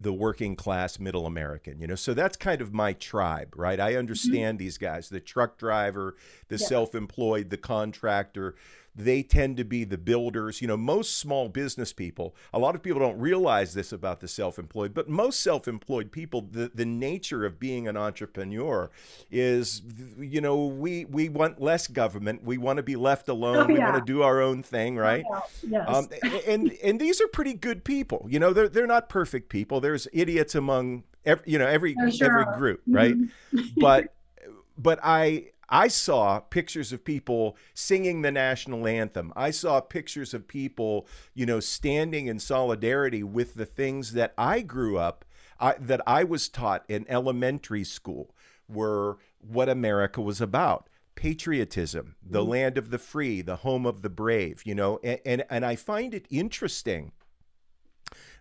the 0.01 0.12
working 0.12 0.58
class 0.58 1.00
middle 1.00 1.25
American, 1.25 1.79
you 1.79 1.88
know. 1.88 1.96
So 1.96 2.13
that's 2.13 2.36
kind 2.36 2.62
of 2.62 2.74
my 2.74 2.94
tribe, 2.94 3.53
right? 3.56 3.79
I 3.79 3.91
mm-hmm. 3.91 4.00
understand 4.00 4.58
mm-hmm. 4.58 4.65
these 4.65 4.77
guys 4.77 5.10
the 5.10 5.22
truck 5.22 5.58
driver, 5.58 6.15
the 6.50 6.58
yeah. 6.58 6.68
self 6.68 6.96
employed, 6.96 7.50
the 7.50 7.58
contractor, 7.58 8.56
they 8.96 9.24
tend 9.24 9.58
to 9.58 9.63
be 9.63 9.84
the 9.84 9.98
builders. 9.98 10.62
You 10.62 10.67
know, 10.67 10.77
most 10.77 11.17
small 11.17 11.50
business 11.50 11.93
people, 11.93 12.36
a 12.53 12.60
lot 12.60 12.75
of 12.75 12.84
people 12.84 13.00
don't 13.00 13.19
realize 13.19 13.74
this 13.74 13.91
about 13.91 14.19
the 14.19 14.27
self 14.27 14.60
employed, 14.60 14.93
but 14.93 15.10
most 15.10 15.41
self 15.41 15.67
employed 15.67 16.12
people, 16.12 16.48
the, 16.51 16.72
the 16.74 16.86
nature 16.86 17.46
of 17.46 17.60
being 17.60 17.88
an 17.88 17.98
entrepreneur 17.98 18.89
is, 19.31 19.81
you 20.17 20.41
know, 20.41 20.65
we, 20.65 21.05
we 21.05 21.29
want 21.29 21.62
less 21.62 21.88
government. 21.88 22.43
We 22.43 22.58
want 22.58 22.77
to 22.77 22.84
be 22.84 22.96
left 22.96 23.29
alone. 23.29 23.58
Oh, 23.58 23.67
yeah. 23.67 23.74
We 23.74 23.79
want 23.79 23.96
to 23.96 24.13
do 24.13 24.22
our 24.22 24.41
own 24.41 24.63
thing, 24.63 24.98
right? 24.98 25.24
Oh, 25.29 25.43
yeah. 25.67 25.86
yes. 25.88 25.96
Um, 25.96 26.08
and, 26.48 26.72
and 26.84 27.00
these 27.00 27.22
are 27.22 27.27
pretty 27.27 27.53
good 27.53 27.84
people. 27.84 28.25
You 28.29 28.39
know, 28.39 28.53
they're, 28.53 28.69
they're 28.69 28.88
not 28.88 29.10
perfect 29.10 29.50
people. 29.50 29.81
There's 29.81 30.08
idiots 30.13 30.55
among, 30.55 31.03
every, 31.25 31.43
you 31.51 31.60
know, 31.60 31.67
every, 31.67 31.96
sure. 32.12 32.41
every 32.41 32.58
group, 32.58 32.81
right? 32.88 33.15
Mm-hmm. 33.15 33.79
but, 33.79 34.13
but 34.77 35.00
I, 35.03 35.48
I 35.70 35.88
saw 35.88 36.40
pictures 36.40 36.92
of 36.92 37.06
people 37.06 37.56
singing 37.74 38.22
the 38.22 38.32
national 38.32 38.88
anthem. 38.88 39.32
I 39.36 39.52
saw 39.52 39.80
pictures 39.80 40.34
of 40.34 40.48
people, 40.48 41.08
you 41.34 41.46
know, 41.46 41.60
standing 41.60 42.28
in 42.28 42.40
solidarity 42.40 43.24
with 43.24 43.54
the 43.54 43.66
things 43.66 44.14
that 44.14 44.34
I 44.38 44.62
grew 44.62 44.98
up, 44.98 45.26
I, 45.60 45.76
that 45.80 46.02
I 46.08 46.24
was 46.24 46.50
taught 46.50 46.86
in 46.88 47.06
elementary 47.08 47.84
school, 47.84 48.36
were 48.68 49.18
what 49.40 49.70
America 49.70 50.22
was 50.22 50.42
about 50.42 50.90
patriotism, 51.16 52.16
the 52.26 52.42
mm. 52.42 52.48
land 52.48 52.78
of 52.78 52.92
the 52.92 52.98
free, 52.98 53.42
the 53.42 53.58
home 53.58 53.86
of 53.86 54.02
the 54.04 54.10
brave, 54.10 54.62
you 54.64 54.74
know, 54.74 55.02
and, 55.04 55.20
and, 55.26 55.44
and 55.50 55.66
I 55.66 55.76
find 55.76 56.14
it 56.14 56.26
interesting 56.30 57.12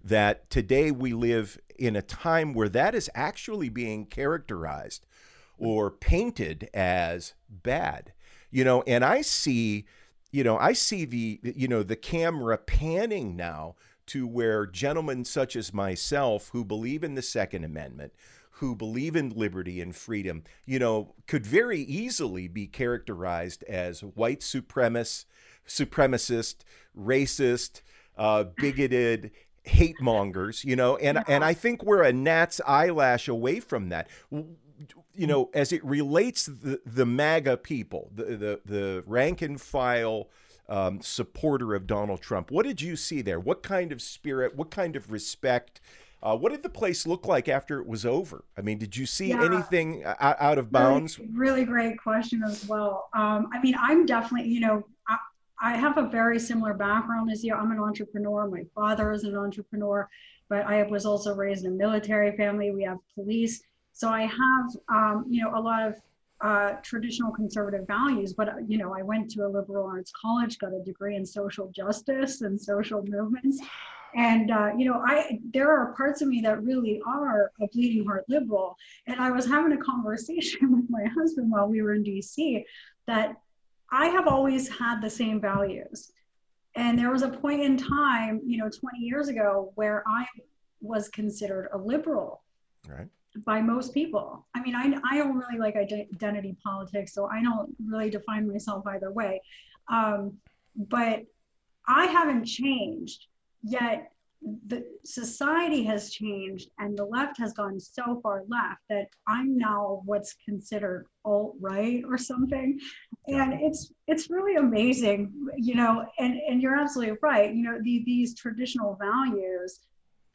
that 0.04 0.48
today 0.48 0.92
we 0.92 1.12
live 1.12 1.58
in 1.76 1.96
a 1.96 2.02
time 2.02 2.54
where 2.54 2.68
that 2.68 2.94
is 2.94 3.10
actually 3.16 3.68
being 3.68 4.06
characterized 4.06 5.06
or 5.58 5.90
painted 5.90 6.70
as 6.72 7.34
bad. 7.48 8.12
You 8.50 8.64
know, 8.64 8.82
and 8.86 9.04
I 9.04 9.20
see, 9.22 9.86
you 10.30 10.42
know, 10.42 10.56
I 10.56 10.72
see 10.72 11.04
the, 11.04 11.40
you 11.42 11.68
know, 11.68 11.82
the 11.82 11.96
camera 11.96 12.56
panning 12.56 13.36
now 13.36 13.76
to 14.06 14.26
where 14.26 14.66
gentlemen 14.66 15.24
such 15.24 15.54
as 15.54 15.74
myself 15.74 16.48
who 16.52 16.64
believe 16.64 17.04
in 17.04 17.14
the 17.14 17.22
Second 17.22 17.64
Amendment, 17.64 18.14
who 18.52 18.74
believe 18.74 19.14
in 19.14 19.30
liberty 19.30 19.80
and 19.80 19.94
freedom, 19.94 20.42
you 20.64 20.78
know, 20.78 21.14
could 21.26 21.46
very 21.46 21.80
easily 21.80 22.48
be 22.48 22.66
characterized 22.66 23.62
as 23.64 24.00
white 24.02 24.40
supremacist, 24.40 25.26
supremacist, 25.66 26.56
racist, 26.98 27.82
uh, 28.16 28.44
bigoted, 28.56 29.30
hate 29.62 30.00
mongers, 30.00 30.64
you 30.64 30.74
know, 30.74 30.96
and 30.96 31.22
and 31.28 31.44
I 31.44 31.54
think 31.54 31.84
we're 31.84 32.02
a 32.02 32.12
gnat's 32.12 32.60
eyelash 32.66 33.28
away 33.28 33.60
from 33.60 33.90
that 33.90 34.08
you 35.14 35.26
know, 35.26 35.50
as 35.54 35.72
it 35.72 35.84
relates 35.84 36.46
the 36.46 36.80
the 36.84 37.06
MAGA 37.06 37.58
people, 37.58 38.10
the 38.14 38.24
the, 38.24 38.60
the 38.64 39.04
rank 39.06 39.42
and 39.42 39.60
file 39.60 40.28
um, 40.68 41.00
supporter 41.00 41.74
of 41.74 41.86
Donald 41.86 42.20
Trump, 42.20 42.50
what 42.50 42.66
did 42.66 42.80
you 42.80 42.96
see 42.96 43.22
there? 43.22 43.40
What 43.40 43.62
kind 43.62 43.92
of 43.92 44.02
spirit? 44.02 44.56
What 44.56 44.70
kind 44.70 44.96
of 44.96 45.10
respect? 45.10 45.80
Uh, 46.22 46.36
what 46.36 46.50
did 46.50 46.62
the 46.62 46.68
place 46.68 47.06
look 47.06 47.26
like 47.26 47.48
after 47.48 47.80
it 47.80 47.86
was 47.86 48.04
over? 48.04 48.44
I 48.56 48.60
mean, 48.60 48.78
did 48.78 48.96
you 48.96 49.06
see 49.06 49.28
yeah. 49.28 49.44
anything 49.44 50.02
out, 50.04 50.36
out, 50.40 50.58
of 50.58 50.72
bounds? 50.72 51.18
Really, 51.18 51.30
really 51.32 51.64
great 51.64 51.98
question 51.98 52.42
as 52.42 52.66
well. 52.66 53.08
Um, 53.14 53.48
I 53.52 53.60
mean, 53.60 53.76
I'm 53.78 54.04
definitely, 54.04 54.48
you 54.48 54.58
know, 54.58 54.84
I, 55.06 55.16
I 55.62 55.76
have 55.76 55.96
a 55.96 56.08
very 56.08 56.40
similar 56.40 56.74
background 56.74 57.30
as 57.30 57.44
you. 57.44 57.54
I'm 57.54 57.70
an 57.70 57.78
entrepreneur. 57.78 58.48
My 58.48 58.64
father 58.74 59.12
is 59.12 59.22
an 59.22 59.36
entrepreneur, 59.36 60.08
but 60.48 60.66
I 60.66 60.82
was 60.82 61.06
also 61.06 61.36
raised 61.36 61.64
in 61.64 61.72
a 61.72 61.74
military 61.76 62.36
family. 62.36 62.72
We 62.72 62.82
have 62.82 62.98
police. 63.14 63.62
So 63.98 64.10
I 64.10 64.26
have, 64.26 64.76
um, 64.88 65.24
you 65.28 65.42
know, 65.42 65.58
a 65.58 65.60
lot 65.60 65.82
of 65.84 66.00
uh, 66.40 66.76
traditional 66.84 67.32
conservative 67.32 67.84
values, 67.84 68.32
but 68.32 68.48
you 68.68 68.78
know, 68.78 68.94
I 68.94 69.02
went 69.02 69.28
to 69.32 69.44
a 69.44 69.48
liberal 69.48 69.86
arts 69.86 70.12
college, 70.12 70.56
got 70.60 70.72
a 70.72 70.80
degree 70.84 71.16
in 71.16 71.26
social 71.26 71.66
justice 71.74 72.42
and 72.42 72.60
social 72.60 73.04
movements, 73.04 73.60
and 74.14 74.52
uh, 74.52 74.70
you 74.78 74.84
know, 74.84 75.02
I 75.04 75.40
there 75.52 75.72
are 75.72 75.94
parts 75.94 76.22
of 76.22 76.28
me 76.28 76.40
that 76.42 76.62
really 76.62 77.02
are 77.08 77.50
a 77.60 77.66
bleeding 77.66 78.06
heart 78.06 78.24
liberal. 78.28 78.76
And 79.08 79.20
I 79.20 79.32
was 79.32 79.46
having 79.46 79.72
a 79.72 79.82
conversation 79.82 80.70
with 80.76 80.88
my 80.88 81.04
husband 81.06 81.50
while 81.50 81.66
we 81.66 81.82
were 81.82 81.94
in 81.94 82.04
DC 82.04 82.64
that 83.08 83.34
I 83.90 84.06
have 84.06 84.28
always 84.28 84.68
had 84.68 85.00
the 85.02 85.10
same 85.10 85.40
values. 85.40 86.12
And 86.76 86.96
there 86.96 87.10
was 87.10 87.22
a 87.22 87.30
point 87.30 87.62
in 87.62 87.76
time, 87.76 88.42
you 88.46 88.58
know, 88.58 88.70
20 88.70 89.00
years 89.00 89.26
ago, 89.26 89.72
where 89.74 90.04
I 90.06 90.24
was 90.80 91.08
considered 91.08 91.70
a 91.72 91.78
liberal. 91.78 92.44
Right 92.88 93.08
by 93.44 93.60
most 93.60 93.94
people. 93.94 94.46
I 94.54 94.62
mean, 94.62 94.74
I, 94.74 94.98
I 95.10 95.18
don't 95.18 95.36
really 95.36 95.58
like 95.58 95.76
identity 95.76 96.56
politics, 96.64 97.12
so 97.14 97.26
I 97.26 97.42
don't 97.42 97.74
really 97.86 98.10
define 98.10 98.48
myself 98.48 98.86
either 98.86 99.10
way. 99.10 99.40
Um, 99.90 100.34
but 100.76 101.24
I 101.86 102.06
haven't 102.06 102.44
changed, 102.44 103.26
yet 103.62 104.12
the 104.68 104.84
society 105.04 105.82
has 105.82 106.12
changed 106.12 106.70
and 106.78 106.96
the 106.96 107.04
left 107.04 107.36
has 107.38 107.52
gone 107.52 107.80
so 107.80 108.20
far 108.22 108.44
left 108.48 108.80
that 108.88 109.08
I'm 109.26 109.58
now 109.58 110.02
what's 110.04 110.36
considered 110.44 111.06
alt 111.24 111.56
right 111.60 112.04
or 112.08 112.16
something. 112.16 112.78
And 113.26 113.54
it's 113.54 113.92
it's 114.06 114.30
really 114.30 114.54
amazing, 114.56 115.32
you 115.56 115.74
know, 115.74 116.06
and, 116.18 116.38
and 116.48 116.62
you're 116.62 116.76
absolutely 116.76 117.16
right. 117.20 117.52
You 117.52 117.62
know, 117.64 117.78
the, 117.82 118.04
these 118.06 118.34
traditional 118.34 118.96
values 119.00 119.80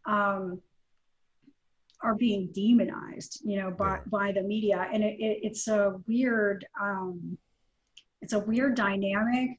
um, 0.05 0.59
are 2.03 2.15
being 2.15 2.49
demonized, 2.53 3.41
you 3.43 3.57
know, 3.57 3.71
by, 3.71 3.95
yeah. 3.95 4.01
by 4.07 4.31
the 4.31 4.43
media. 4.43 4.87
And 4.93 5.03
it, 5.03 5.19
it, 5.19 5.39
it's 5.43 5.67
a 5.67 5.95
weird, 6.07 6.65
um, 6.79 7.37
it's 8.21 8.33
a 8.33 8.39
weird 8.39 8.75
dynamic. 8.75 9.57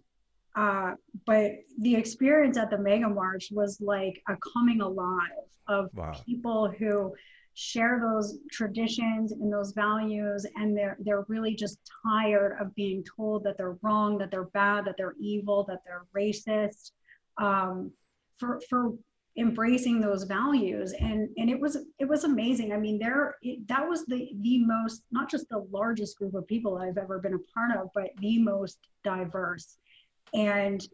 Uh, 0.54 0.92
but 1.26 1.52
the 1.80 1.96
experience 1.96 2.56
at 2.56 2.70
the 2.70 2.78
MAGA 2.78 3.08
March 3.08 3.48
was 3.50 3.80
like 3.80 4.22
a 4.28 4.36
coming 4.52 4.80
alive 4.80 5.48
of 5.66 5.90
wow. 5.94 6.12
people 6.24 6.72
who 6.78 7.12
share 7.54 8.00
those 8.00 8.38
traditions 8.50 9.32
and 9.32 9.52
those 9.52 9.72
values 9.72 10.44
and 10.56 10.76
they're 10.76 10.96
they're 11.00 11.24
really 11.28 11.54
just 11.54 11.78
tired 12.04 12.56
of 12.60 12.74
being 12.74 13.04
told 13.16 13.44
that 13.44 13.56
they're 13.56 13.78
wrong 13.80 14.18
that 14.18 14.28
they're 14.30 14.46
bad 14.46 14.84
that 14.84 14.96
they're 14.98 15.14
evil 15.20 15.64
that 15.64 15.78
they're 15.86 16.04
racist 16.16 16.90
um, 17.38 17.92
for 18.38 18.60
for 18.68 18.92
embracing 19.36 20.00
those 20.00 20.22
values 20.22 20.92
and 20.92 21.28
and 21.36 21.50
it 21.50 21.58
was 21.58 21.76
it 21.98 22.08
was 22.08 22.22
amazing 22.22 22.72
i 22.72 22.76
mean 22.76 23.00
there 23.00 23.34
it, 23.42 23.66
that 23.66 23.88
was 23.88 24.06
the 24.06 24.30
the 24.42 24.64
most 24.64 25.02
not 25.10 25.28
just 25.28 25.48
the 25.48 25.66
largest 25.72 26.16
group 26.16 26.34
of 26.34 26.46
people 26.46 26.78
i've 26.78 26.98
ever 26.98 27.18
been 27.18 27.34
a 27.34 27.52
part 27.52 27.76
of 27.76 27.88
but 27.94 28.10
the 28.20 28.38
most 28.38 28.78
diverse 29.02 29.76
and 30.32 30.86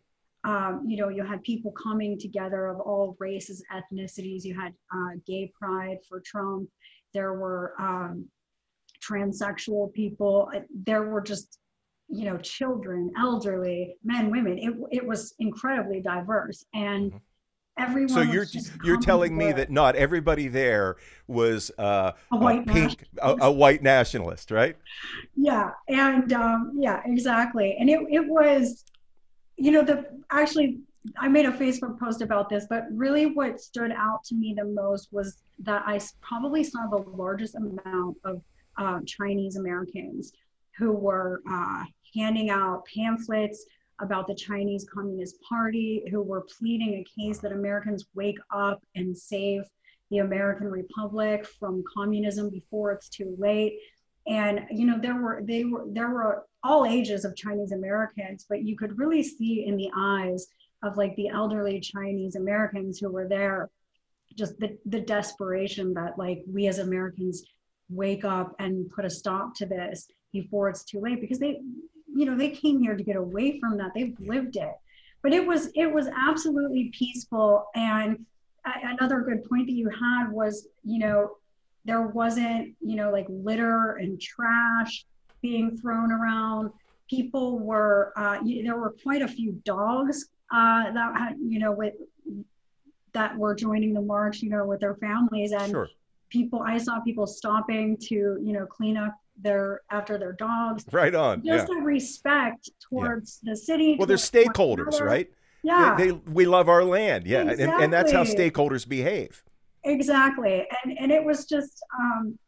um, 0.44 0.84
you 0.86 0.96
know, 0.96 1.08
you 1.08 1.22
had 1.22 1.42
people 1.42 1.72
coming 1.72 2.18
together 2.18 2.66
of 2.68 2.80
all 2.80 3.16
races, 3.18 3.62
ethnicities. 3.72 4.44
You 4.44 4.58
had 4.58 4.72
uh, 4.94 5.18
gay 5.26 5.52
pride 5.58 5.98
for 6.08 6.20
Trump. 6.20 6.68
There 7.12 7.34
were 7.34 7.74
um, 7.78 8.26
transsexual 9.06 9.92
people. 9.92 10.50
There 10.86 11.02
were 11.02 11.20
just, 11.20 11.58
you 12.08 12.24
know, 12.24 12.38
children, 12.38 13.10
elderly, 13.18 13.96
men, 14.02 14.30
women. 14.30 14.58
It, 14.58 14.74
it 14.90 15.06
was 15.06 15.34
incredibly 15.40 16.00
diverse. 16.00 16.64
And 16.72 17.10
mm-hmm. 17.10 17.18
Everyone 17.80 18.08
so 18.08 18.20
you're 18.20 18.46
you're 18.84 19.00
telling 19.00 19.36
me 19.36 19.52
that 19.52 19.70
not 19.70 19.96
everybody 19.96 20.48
there 20.48 20.96
was 21.26 21.70
uh, 21.78 22.12
a 22.30 22.36
white 22.36 22.68
a 22.68 22.72
pink 22.72 23.04
a, 23.22 23.36
a, 23.42 23.50
white 23.50 23.82
nationalist, 23.82 24.50
right? 24.50 24.76
Yeah, 25.34 25.70
and 25.88 26.32
um, 26.32 26.72
yeah, 26.76 27.00
exactly. 27.06 27.76
And 27.80 27.88
it 27.88 28.00
it 28.10 28.26
was 28.26 28.84
you 29.60 29.70
know, 29.70 29.82
the 29.82 30.06
actually, 30.30 30.78
I 31.18 31.28
made 31.28 31.44
a 31.44 31.52
Facebook 31.52 32.00
post 32.00 32.22
about 32.22 32.48
this, 32.48 32.66
but 32.68 32.84
really 32.90 33.26
what 33.26 33.60
stood 33.60 33.92
out 33.92 34.24
to 34.24 34.34
me 34.34 34.54
the 34.56 34.64
most 34.64 35.12
was 35.12 35.42
that 35.60 35.82
I 35.86 36.00
probably 36.22 36.64
saw 36.64 36.86
the 36.86 37.04
largest 37.10 37.56
amount 37.56 38.16
of 38.24 38.40
uh, 38.78 39.00
Chinese 39.04 39.56
Americans 39.56 40.32
who 40.78 40.92
were 40.92 41.42
uh, 41.48 41.84
handing 42.16 42.48
out 42.48 42.86
pamphlets 42.86 43.66
about 44.00 44.26
the 44.26 44.34
Chinese 44.34 44.86
Communist 44.92 45.40
Party, 45.42 46.04
who 46.10 46.22
were 46.22 46.46
pleading 46.58 46.94
a 46.94 47.20
case 47.20 47.38
that 47.38 47.52
Americans 47.52 48.06
wake 48.14 48.38
up 48.54 48.82
and 48.94 49.16
save 49.16 49.62
the 50.10 50.18
American 50.18 50.66
Republic 50.68 51.46
from 51.46 51.84
communism 51.92 52.50
before 52.50 52.92
it's 52.92 53.08
too 53.08 53.34
late. 53.38 53.78
And 54.26 54.66
you 54.70 54.86
know 54.86 54.98
there 55.00 55.20
were 55.20 55.42
they 55.44 55.64
were 55.64 55.84
there 55.88 56.10
were 56.10 56.44
all 56.62 56.84
ages 56.84 57.24
of 57.24 57.36
chinese 57.36 57.72
americans 57.72 58.44
but 58.48 58.62
you 58.62 58.76
could 58.76 58.98
really 58.98 59.22
see 59.22 59.64
in 59.66 59.76
the 59.76 59.90
eyes 59.96 60.48
of 60.82 60.96
like 60.96 61.14
the 61.16 61.28
elderly 61.28 61.80
chinese 61.80 62.36
americans 62.36 62.98
who 62.98 63.10
were 63.10 63.28
there 63.28 63.70
just 64.36 64.58
the, 64.58 64.76
the 64.86 65.00
desperation 65.00 65.94
that 65.94 66.18
like 66.18 66.42
we 66.52 66.66
as 66.66 66.78
americans 66.78 67.44
wake 67.88 68.24
up 68.24 68.54
and 68.58 68.88
put 68.90 69.04
a 69.04 69.10
stop 69.10 69.54
to 69.54 69.66
this 69.66 70.06
before 70.32 70.68
it's 70.68 70.84
too 70.84 71.00
late 71.00 71.20
because 71.20 71.38
they 71.38 71.60
you 72.14 72.24
know 72.24 72.36
they 72.36 72.50
came 72.50 72.80
here 72.80 72.96
to 72.96 73.02
get 73.02 73.16
away 73.16 73.58
from 73.60 73.76
that 73.76 73.92
they've 73.94 74.16
lived 74.20 74.56
it 74.56 74.74
but 75.22 75.32
it 75.32 75.46
was 75.46 75.70
it 75.74 75.92
was 75.92 76.08
absolutely 76.08 76.92
peaceful 76.96 77.66
and 77.74 78.24
another 78.64 79.20
good 79.20 79.42
point 79.48 79.66
that 79.66 79.72
you 79.72 79.88
had 79.88 80.30
was 80.30 80.68
you 80.84 80.98
know 80.98 81.30
there 81.84 82.02
wasn't, 82.02 82.74
you 82.80 82.96
know, 82.96 83.10
like 83.10 83.26
litter 83.28 83.96
and 83.96 84.20
trash 84.20 85.04
being 85.40 85.76
thrown 85.78 86.12
around. 86.12 86.70
People 87.08 87.58
were, 87.58 88.12
uh, 88.16 88.38
there 88.44 88.76
were 88.76 88.94
quite 89.02 89.22
a 89.22 89.28
few 89.28 89.52
dogs 89.64 90.26
uh, 90.52 90.90
that 90.92 91.18
had, 91.18 91.36
you 91.40 91.58
know, 91.58 91.72
with 91.72 91.94
that 93.12 93.36
were 93.36 93.54
joining 93.54 93.92
the 93.92 94.00
march, 94.00 94.40
you 94.40 94.50
know, 94.50 94.64
with 94.64 94.80
their 94.80 94.94
families 94.96 95.52
and 95.52 95.70
sure. 95.70 95.88
people. 96.28 96.62
I 96.62 96.78
saw 96.78 97.00
people 97.00 97.26
stopping 97.26 97.96
to, 98.02 98.14
you 98.14 98.52
know, 98.52 98.66
clean 98.66 98.96
up 98.96 99.16
their 99.42 99.80
after 99.90 100.18
their 100.18 100.32
dogs. 100.32 100.84
Right 100.92 101.14
on. 101.14 101.44
Just 101.44 101.68
yeah. 101.68 101.78
a 101.78 101.82
respect 101.82 102.70
towards 102.88 103.40
yeah. 103.42 103.52
the 103.52 103.56
city. 103.56 103.96
Well, 103.98 104.06
they're 104.06 104.16
stakeholders, 104.16 105.00
right? 105.00 105.30
Yeah. 105.62 105.94
They, 105.96 106.10
they, 106.10 106.12
we 106.12 106.46
love 106.46 106.68
our 106.68 106.84
land. 106.84 107.26
Yeah. 107.26 107.42
Exactly. 107.42 107.64
And, 107.64 107.82
and 107.84 107.92
that's 107.92 108.12
how 108.12 108.24
stakeholders 108.24 108.88
behave. 108.88 109.42
Exactly. 109.84 110.66
And 110.84 110.98
and 110.98 111.10
it 111.10 111.24
was 111.24 111.46
just 111.46 111.82
um 111.98 112.38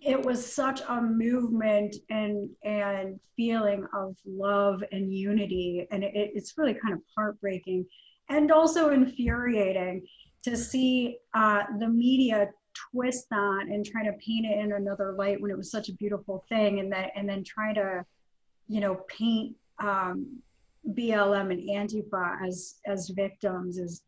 it 0.00 0.20
was 0.20 0.44
such 0.44 0.80
a 0.88 1.00
movement 1.02 1.96
and 2.10 2.48
and 2.62 3.18
feeling 3.36 3.84
of 3.94 4.16
love 4.26 4.82
and 4.92 5.12
unity 5.12 5.88
and 5.90 6.04
it, 6.04 6.12
it's 6.14 6.56
really 6.56 6.74
kind 6.74 6.94
of 6.94 7.00
heartbreaking 7.16 7.84
and 8.28 8.52
also 8.52 8.90
infuriating 8.90 10.06
to 10.42 10.56
see 10.56 11.18
uh, 11.34 11.62
the 11.78 11.88
media 11.88 12.48
twist 12.90 13.28
that 13.30 13.66
and 13.68 13.84
try 13.84 14.04
to 14.04 14.12
paint 14.12 14.46
it 14.46 14.58
in 14.58 14.72
another 14.72 15.12
light 15.12 15.40
when 15.40 15.50
it 15.50 15.56
was 15.56 15.70
such 15.70 15.88
a 15.88 15.92
beautiful 15.94 16.44
thing 16.48 16.80
and 16.80 16.92
that 16.92 17.10
and 17.16 17.28
then 17.28 17.44
try 17.44 17.72
to 17.72 18.04
you 18.68 18.80
know 18.80 18.96
paint 19.08 19.54
um, 19.78 20.38
BLM 20.90 21.52
and 21.52 21.68
Antifa 21.68 22.46
as 22.46 22.76
as 22.86 23.08
victims 23.10 23.78
is 23.78 24.02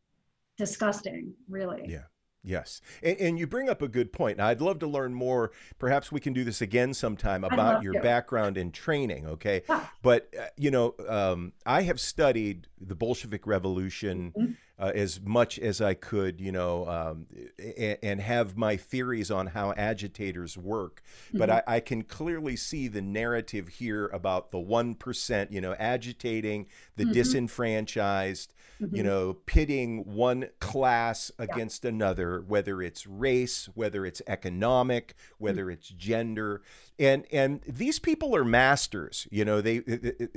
disgusting 0.57 1.33
really 1.49 1.83
yeah 1.87 2.03
Yes. 2.43 2.81
And, 3.03 3.19
and, 3.19 3.39
you 3.39 3.47
bring 3.47 3.69
up 3.69 3.83
a 3.83 3.89
good 3.89 4.13
point. 4.13 4.39
Now, 4.39 4.47
I'd 4.47 4.63
love 4.63 4.79
to 4.79 4.87
learn 4.87 5.13
more. 5.13 5.53
Perhaps 5.79 6.11
we 6.11 6.21
can 6.21 6.33
do 6.33 6.43
this 6.43 6.63
again 6.63 6.95
sometime 6.95 7.45
about 7.45 7.83
your 7.83 7.93
to. 7.95 8.01
background 8.01 8.57
and 8.57 8.73
training, 8.73 9.27
okay? 9.27 9.63
Yeah. 9.69 9.87
But, 10.03 10.33
uh, 10.39 10.47
you 10.57 10.71
know, 10.71 10.95
um, 11.07 11.53
I 11.67 11.83
have 11.83 12.01
studied 12.01 12.67
the 12.81 12.95
Bolshevik 12.95 13.47
Revolution. 13.47 14.33
Mm-hmm 14.37 14.53
uh, 14.81 14.93
as 14.95 15.21
much 15.21 15.59
as 15.59 15.83
I 15.83 15.93
could, 15.93 16.41
you 16.41 16.51
know, 16.51 16.89
um, 16.89 17.27
and, 17.77 17.99
and, 18.03 18.21
have 18.21 18.57
my 18.57 18.79
theories 18.79 19.31
on 19.31 19.49
how 19.49 19.75
agitators 19.77 20.57
work. 20.57 21.03
Mm-hmm. 21.29 21.39
But 21.39 21.51
I, 21.51 21.63
I, 21.67 21.81
can 21.81 22.03
clearly 22.03 22.57
see 22.57 22.89
the 22.89 23.03
narrative 23.03 23.69
here 23.69 24.07
about 24.07 24.53
the 24.53 24.59
1%, 24.59 25.53
you 25.53 25.61
know, 25.61 25.75
agitating 25.79 26.67
the 26.97 27.05
mm-hmm. 27.05 27.13
disenfranchised, 27.13 28.55
mm-hmm. 28.81 28.97
you 28.97 29.03
know, 29.03 29.35
pitting 29.45 30.15
one 30.15 30.49
class 30.61 31.31
against 31.39 31.85
another, 31.85 32.43
whether 32.47 32.81
it's 32.81 33.07
race, 33.07 33.69
whether 33.75 34.07
it's 34.07 34.23
economic, 34.27 35.15
whether 35.37 35.65
mm-hmm. 35.65 35.73
it's 35.73 35.89
gender. 35.89 36.63
And, 36.99 37.27
and 37.31 37.61
these 37.69 37.99
people 37.99 38.35
are 38.35 38.45
masters, 38.45 39.29
you 39.31 39.45
know, 39.45 39.61
they, 39.61 39.83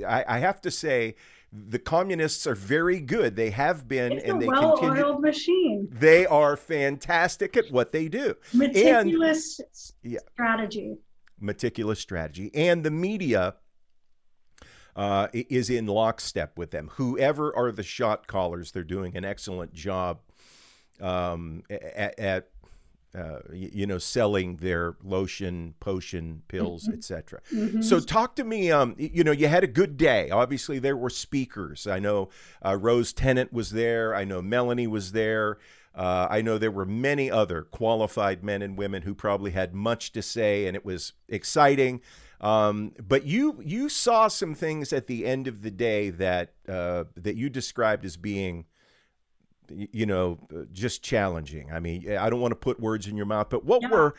I, 0.06 0.24
I 0.28 0.38
have 0.40 0.60
to 0.62 0.70
say, 0.70 1.16
the 1.54 1.78
communists 1.78 2.46
are 2.46 2.56
very 2.56 3.00
good. 3.00 3.36
They 3.36 3.50
have 3.50 3.86
been, 3.86 4.12
it's 4.12 4.24
and 4.24 4.42
they 4.42 4.48
well 4.48 4.76
continue. 4.76 5.04
oiled 5.04 5.22
machine. 5.22 5.88
They 5.90 6.26
are 6.26 6.56
fantastic 6.56 7.56
at 7.56 7.70
what 7.70 7.92
they 7.92 8.08
do. 8.08 8.34
Meticulous 8.52 9.60
and, 9.60 10.18
strategy. 10.32 10.88
Yeah, 10.88 10.94
meticulous 11.38 12.00
strategy, 12.00 12.50
and 12.54 12.84
the 12.84 12.90
media 12.90 13.54
uh, 14.96 15.28
is 15.32 15.70
in 15.70 15.86
lockstep 15.86 16.58
with 16.58 16.72
them. 16.72 16.90
Whoever 16.94 17.54
are 17.56 17.70
the 17.70 17.82
shot 17.84 18.26
callers, 18.26 18.72
they're 18.72 18.82
doing 18.82 19.16
an 19.16 19.24
excellent 19.24 19.72
job 19.72 20.20
um, 21.00 21.62
at, 21.70 22.18
at 22.18 22.48
uh, 23.14 23.38
you 23.52 23.86
know, 23.86 23.98
selling 23.98 24.56
their 24.56 24.96
lotion, 25.02 25.74
potion, 25.78 26.42
pills, 26.48 26.84
mm-hmm. 26.84 26.94
etc. 26.94 27.40
Mm-hmm. 27.52 27.82
So, 27.82 28.00
talk 28.00 28.34
to 28.36 28.44
me. 28.44 28.70
Um, 28.70 28.94
you 28.98 29.22
know, 29.22 29.32
you 29.32 29.48
had 29.48 29.64
a 29.64 29.68
good 29.68 29.96
day. 29.96 30.30
Obviously, 30.30 30.78
there 30.78 30.96
were 30.96 31.10
speakers. 31.10 31.86
I 31.86 32.00
know 32.00 32.30
uh, 32.64 32.76
Rose 32.76 33.12
Tennent 33.12 33.52
was 33.52 33.70
there. 33.70 34.14
I 34.14 34.24
know 34.24 34.42
Melanie 34.42 34.86
was 34.86 35.12
there. 35.12 35.58
Uh, 35.94 36.26
I 36.28 36.42
know 36.42 36.58
there 36.58 36.72
were 36.72 36.84
many 36.84 37.30
other 37.30 37.62
qualified 37.62 38.42
men 38.42 38.62
and 38.62 38.76
women 38.76 39.02
who 39.02 39.14
probably 39.14 39.52
had 39.52 39.74
much 39.74 40.10
to 40.12 40.22
say, 40.22 40.66
and 40.66 40.74
it 40.74 40.84
was 40.84 41.12
exciting. 41.28 42.00
Um, 42.40 42.92
but 43.00 43.24
you 43.24 43.62
you 43.64 43.88
saw 43.88 44.28
some 44.28 44.54
things 44.54 44.92
at 44.92 45.06
the 45.06 45.24
end 45.24 45.46
of 45.46 45.62
the 45.62 45.70
day 45.70 46.10
that 46.10 46.52
uh, 46.68 47.04
that 47.16 47.36
you 47.36 47.48
described 47.48 48.04
as 48.04 48.16
being 48.16 48.66
you 49.70 50.06
know, 50.06 50.38
just 50.72 51.02
challenging. 51.02 51.72
I 51.72 51.80
mean, 51.80 52.16
I 52.16 52.30
don't 52.30 52.40
want 52.40 52.52
to 52.52 52.56
put 52.56 52.80
words 52.80 53.06
in 53.06 53.16
your 53.16 53.26
mouth, 53.26 53.48
but 53.50 53.64
what 53.64 53.82
yeah. 53.82 53.88
were, 53.88 54.14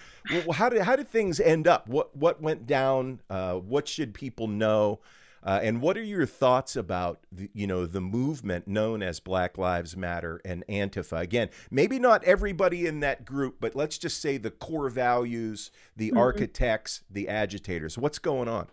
how 0.53 0.69
did 0.69 0.81
how 0.81 0.95
did 0.95 1.07
things 1.07 1.39
end 1.39 1.67
up? 1.67 1.87
What 1.87 2.15
what 2.15 2.41
went 2.41 2.65
down? 2.65 3.21
Uh, 3.29 3.55
what 3.55 3.87
should 3.87 4.13
people 4.13 4.47
know? 4.47 4.99
Uh, 5.43 5.59
and 5.61 5.79
what 5.79 5.95
are 5.95 6.03
your 6.03 6.25
thoughts 6.25 6.75
about 6.75 7.19
the, 7.31 7.51
you 7.53 7.67
know 7.67 7.85
the 7.85 8.01
movement 8.01 8.67
known 8.67 9.03
as 9.03 9.19
Black 9.19 9.59
Lives 9.59 9.95
Matter 9.95 10.41
and 10.43 10.65
Antifa? 10.67 11.21
Again, 11.21 11.49
maybe 11.69 11.99
not 11.99 12.23
everybody 12.23 12.87
in 12.87 13.01
that 13.01 13.25
group, 13.25 13.57
but 13.59 13.75
let's 13.75 13.99
just 13.99 14.19
say 14.21 14.37
the 14.37 14.49
core 14.49 14.89
values, 14.89 15.69
the 15.95 16.09
mm-hmm. 16.09 16.17
architects, 16.17 17.03
the 17.11 17.29
agitators. 17.29 17.95
What's 17.95 18.17
going 18.17 18.47
on? 18.47 18.67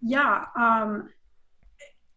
Yeah. 0.00 0.46
Um, 0.56 1.10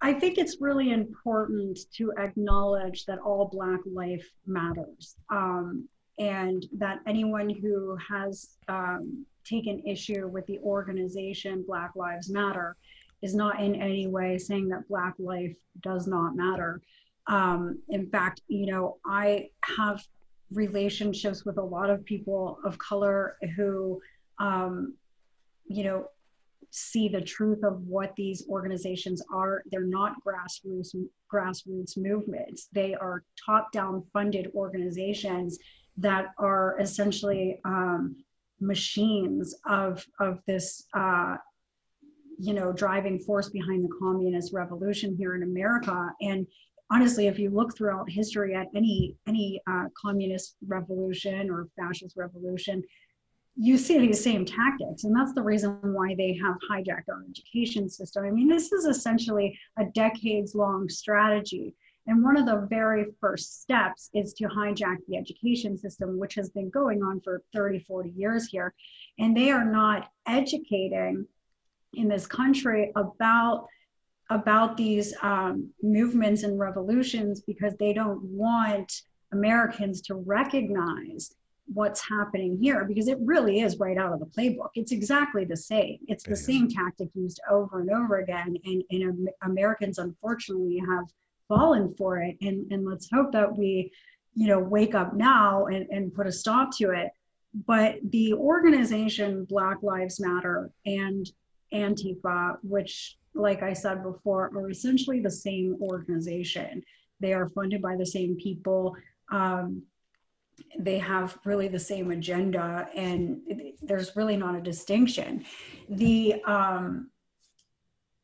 I 0.01 0.13
think 0.13 0.37
it's 0.37 0.57
really 0.59 0.91
important 0.91 1.79
to 1.93 2.13
acknowledge 2.19 3.05
that 3.05 3.19
all 3.19 3.49
Black 3.51 3.79
life 3.85 4.29
matters. 4.45 5.15
Um, 5.29 5.87
and 6.19 6.65
that 6.73 6.99
anyone 7.05 7.49
who 7.49 7.95
has 7.97 8.57
um, 8.67 9.25
taken 9.43 9.83
issue 9.85 10.27
with 10.27 10.45
the 10.47 10.59
organization 10.59 11.63
Black 11.67 11.91
Lives 11.95 12.29
Matter 12.29 12.75
is 13.21 13.35
not 13.35 13.61
in 13.61 13.75
any 13.75 14.07
way 14.07 14.37
saying 14.37 14.69
that 14.69 14.87
Black 14.87 15.13
life 15.19 15.55
does 15.81 16.07
not 16.07 16.35
matter. 16.35 16.81
Um, 17.27 17.79
in 17.89 18.09
fact, 18.09 18.41
you 18.47 18.67
know, 18.67 18.97
I 19.05 19.49
have 19.77 20.03
relationships 20.51 21.45
with 21.45 21.57
a 21.57 21.63
lot 21.63 21.89
of 21.89 22.05
people 22.05 22.59
of 22.63 22.77
color 22.77 23.37
who, 23.55 24.01
um, 24.39 24.95
you 25.65 25.83
know, 25.83 26.07
see 26.77 27.09
the 27.09 27.21
truth 27.21 27.63
of 27.63 27.81
what 27.81 28.15
these 28.15 28.45
organizations 28.49 29.23
are. 29.33 29.63
They're 29.71 29.83
not 29.83 30.15
grassroots 30.23 30.95
grassroots 31.33 31.97
movements. 31.97 32.67
They 32.71 32.93
are 32.95 33.23
top-down 33.43 34.03
funded 34.13 34.51
organizations 34.55 35.57
that 35.97 36.27
are 36.37 36.77
essentially 36.79 37.59
um, 37.65 38.15
machines 38.59 39.55
of 39.67 40.05
of 40.19 40.39
this 40.47 40.85
uh, 40.93 41.37
you 42.39 42.53
know 42.53 42.71
driving 42.71 43.19
force 43.19 43.49
behind 43.49 43.83
the 43.83 43.95
communist 43.99 44.53
revolution 44.53 45.15
here 45.17 45.35
in 45.35 45.43
America. 45.43 46.09
And 46.21 46.45
honestly, 46.91 47.27
if 47.27 47.39
you 47.39 47.49
look 47.49 47.75
throughout 47.75 48.09
history 48.09 48.55
at 48.55 48.67
any 48.75 49.15
any 49.27 49.61
uh, 49.67 49.85
communist 49.99 50.55
revolution 50.65 51.49
or 51.49 51.67
fascist 51.77 52.15
revolution, 52.15 52.83
you 53.59 53.77
see 53.77 53.97
these 53.97 54.23
same 54.23 54.45
tactics, 54.45 55.03
and 55.03 55.15
that's 55.15 55.33
the 55.33 55.41
reason 55.41 55.79
why 55.81 56.13
they 56.15 56.39
have 56.41 56.57
hijacked 56.69 57.09
our 57.09 57.23
education 57.29 57.89
system. 57.89 58.25
I 58.25 58.29
mean, 58.29 58.47
this 58.47 58.71
is 58.71 58.85
essentially 58.85 59.57
a 59.77 59.85
decades 59.85 60.53
long 60.53 60.87
strategy. 60.89 61.73
And 62.05 62.23
one 62.23 62.37
of 62.37 62.45
the 62.45 62.67
very 62.69 63.07
first 63.19 63.61
steps 63.61 64.09
is 64.13 64.33
to 64.35 64.45
hijack 64.45 64.97
the 65.07 65.17
education 65.17 65.77
system, 65.77 66.19
which 66.19 66.35
has 66.35 66.49
been 66.51 66.69
going 66.69 67.01
on 67.01 67.19
for 67.19 67.41
30, 67.53 67.79
40 67.79 68.11
years 68.11 68.47
here. 68.47 68.73
And 69.19 69.35
they 69.35 69.51
are 69.51 69.65
not 69.65 70.09
educating 70.25 71.25
in 71.93 72.07
this 72.07 72.27
country 72.27 72.91
about 72.95 73.67
about 74.29 74.75
these 74.75 75.13
um, 75.21 75.69
movements 75.81 76.43
and 76.43 76.59
revolutions 76.59 77.39
because 77.39 77.73
they 77.77 77.93
don't 77.93 78.21
want 78.23 79.03
Americans 79.31 80.01
to 80.01 80.15
recognize 80.15 81.33
what's 81.73 82.07
happening 82.07 82.57
here 82.61 82.85
because 82.85 83.07
it 83.07 83.17
really 83.21 83.59
is 83.59 83.77
right 83.77 83.97
out 83.97 84.13
of 84.13 84.19
the 84.19 84.25
playbook. 84.25 84.69
It's 84.75 84.91
exactly 84.91 85.45
the 85.45 85.57
same. 85.57 85.99
It's 86.07 86.23
the 86.23 86.35
same 86.35 86.69
tactic 86.69 87.09
used 87.13 87.39
over 87.49 87.81
and 87.81 87.89
over 87.89 88.19
again. 88.19 88.55
And, 88.63 88.83
and 88.89 89.29
Americans, 89.43 89.97
unfortunately, 89.97 90.81
have 90.89 91.05
fallen 91.47 91.93
for 91.97 92.19
it. 92.19 92.37
And, 92.41 92.71
and 92.71 92.85
let's 92.85 93.09
hope 93.11 93.31
that 93.33 93.55
we, 93.55 93.91
you 94.33 94.47
know, 94.47 94.59
wake 94.59 94.95
up 94.95 95.13
now 95.13 95.65
and, 95.65 95.87
and 95.89 96.13
put 96.13 96.27
a 96.27 96.31
stop 96.31 96.75
to 96.77 96.91
it. 96.91 97.11
But 97.65 97.95
the 98.11 98.33
organization 98.33 99.45
Black 99.45 99.81
Lives 99.81 100.19
Matter 100.19 100.69
and 100.85 101.29
Antifa, 101.73 102.57
which, 102.63 103.17
like 103.33 103.61
I 103.63 103.73
said 103.73 104.03
before, 104.03 104.51
are 104.55 104.69
essentially 104.69 105.19
the 105.19 105.31
same 105.31 105.77
organization. 105.81 106.83
They 107.19 107.33
are 107.33 107.49
funded 107.49 107.81
by 107.81 107.95
the 107.95 108.05
same 108.05 108.37
people. 108.37 108.95
Um, 109.31 109.83
they 110.79 110.97
have 110.97 111.37
really 111.45 111.67
the 111.67 111.79
same 111.79 112.11
agenda 112.11 112.89
and 112.95 113.41
there's 113.81 114.15
really 114.15 114.37
not 114.37 114.55
a 114.55 114.61
distinction. 114.61 115.45
The 115.89 116.41
um 116.45 117.09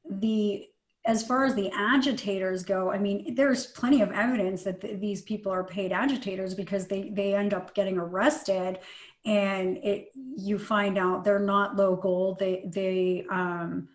the 0.10 0.67
as 1.06 1.26
far 1.26 1.43
as 1.46 1.56
the 1.56 1.72
agitators 1.74 2.63
go 2.63 2.91
i 2.91 2.98
mean 2.98 3.36
there's 3.36 3.67
plenty 3.67 4.02
of 4.02 4.12
evidence 4.12 4.63
that 4.63 4.82
th- 4.82 5.00
these 5.00 5.22
people 5.22 5.50
are 5.50 5.63
paid 5.63 5.93
agitators 5.93 6.54
because 6.54 6.88
they 6.88 7.10
they 7.10 7.34
end 7.34 7.54
up 7.54 7.74
getting 7.74 7.98
arrested 7.98 8.80
and 9.26 9.78
it 9.78 10.10
you 10.15 10.60
find 10.60 10.98
out 10.98 11.24
they're 11.24 11.39
not 11.39 11.76
local. 11.76 12.36
They 12.36 12.63
they 12.67 13.26
um 13.30 13.88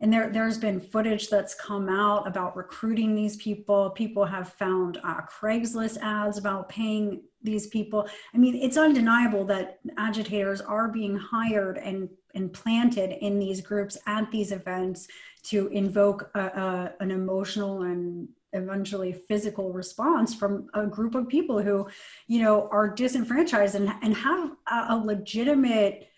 and 0.00 0.12
there 0.12 0.30
there's 0.30 0.58
been 0.58 0.80
footage 0.80 1.28
that's 1.28 1.54
come 1.54 1.88
out 1.88 2.26
about 2.26 2.56
recruiting 2.56 3.14
these 3.14 3.36
people. 3.36 3.90
People 3.90 4.24
have 4.24 4.52
found 4.54 4.98
uh, 5.04 5.20
craigslist 5.22 5.98
ads 6.02 6.38
about 6.38 6.68
paying 6.68 7.22
these 7.42 7.66
people 7.66 8.08
i 8.34 8.38
mean 8.38 8.54
it's 8.54 8.76
undeniable 8.76 9.44
that 9.44 9.78
agitators 9.98 10.60
are 10.60 10.88
being 10.88 11.16
hired 11.16 11.78
and 11.78 12.08
and 12.34 12.52
planted 12.52 13.12
in 13.24 13.38
these 13.38 13.60
groups 13.60 13.98
at 14.06 14.30
these 14.30 14.52
events 14.52 15.08
to 15.42 15.68
invoke 15.68 16.30
a, 16.34 16.40
a, 16.40 16.94
an 17.00 17.10
emotional 17.10 17.82
and 17.82 18.28
eventually 18.52 19.12
physical 19.12 19.72
response 19.72 20.34
from 20.34 20.68
a 20.74 20.86
group 20.86 21.14
of 21.14 21.28
people 21.28 21.60
who 21.60 21.86
you 22.26 22.42
know 22.42 22.68
are 22.70 22.88
disenfranchised 22.88 23.74
and, 23.74 23.92
and 24.02 24.14
have 24.14 24.52
a, 24.70 24.86
a 24.90 24.96
legitimate 24.96 26.08